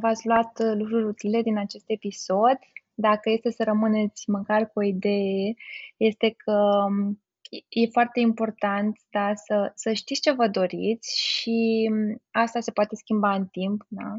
[0.00, 2.58] v-ați luat lucruri utile din acest episod.
[2.94, 5.54] Dacă este să rămâneți măcar cu o idee,
[5.96, 7.22] este că um,
[7.68, 12.94] e foarte important da, să, să știți ce vă doriți și um, asta se poate
[12.96, 14.16] schimba în timp, da?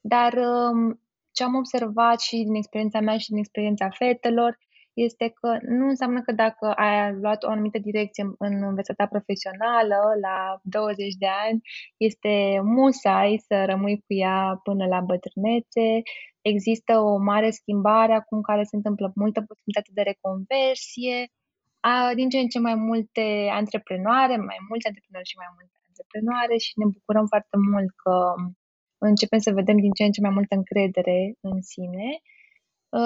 [0.00, 1.00] dar um,
[1.32, 4.58] ce am observat și din experiența mea și din experiența fetelor
[4.94, 10.58] este că nu înseamnă că dacă ai luat o anumită direcție în învățăta profesională la
[10.62, 11.60] 20 de ani,
[11.96, 16.02] este musai să rămâi cu ea până la bătrânețe.
[16.40, 21.28] Există o mare schimbare acum care se întâmplă multă posibilitate de reconversie,
[21.80, 26.56] a, din ce în ce mai multe antreprenoare, mai mulți antreprenori și mai multe antreprenoare
[26.56, 28.14] și ne bucurăm foarte mult că
[28.98, 32.08] începem să vedem din ce în ce mai multă încredere în sine,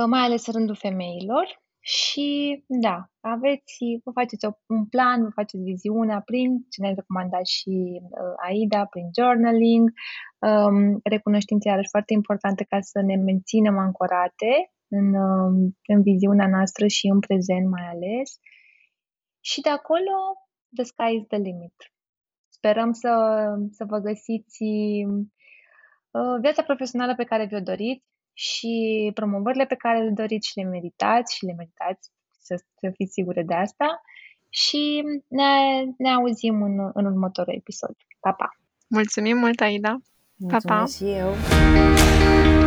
[0.06, 1.46] mai ales în rândul femeilor.
[1.80, 8.00] Și da, aveți, vă faceți un plan, vă faceți viziunea prin ce ne-a recomandat și
[8.02, 9.90] uh, AIDA, prin journaling,
[10.38, 16.86] um, recunoștințe iarăși foarte importante ca să ne menținem ancorate în, um, în viziunea noastră
[16.86, 18.38] și în prezent mai ales.
[19.40, 20.14] Și de acolo,
[20.74, 21.76] the sky is the limit.
[22.48, 23.12] Sperăm să,
[23.70, 24.62] să vă găsiți
[26.10, 28.06] uh, viața profesională pe care vi-o doriți,
[28.38, 32.10] și promovările pe care le doriți și le meritați și le meritați,
[32.40, 34.00] să, să fiți sigure de asta.
[34.48, 37.96] Și ne, ne auzim în, în următorul episod.
[38.20, 38.48] Pa, pa!
[38.88, 39.96] Mulțumim mult, Aida!
[40.36, 40.84] Mulțumesc pa, pa!
[40.84, 42.57] și eu!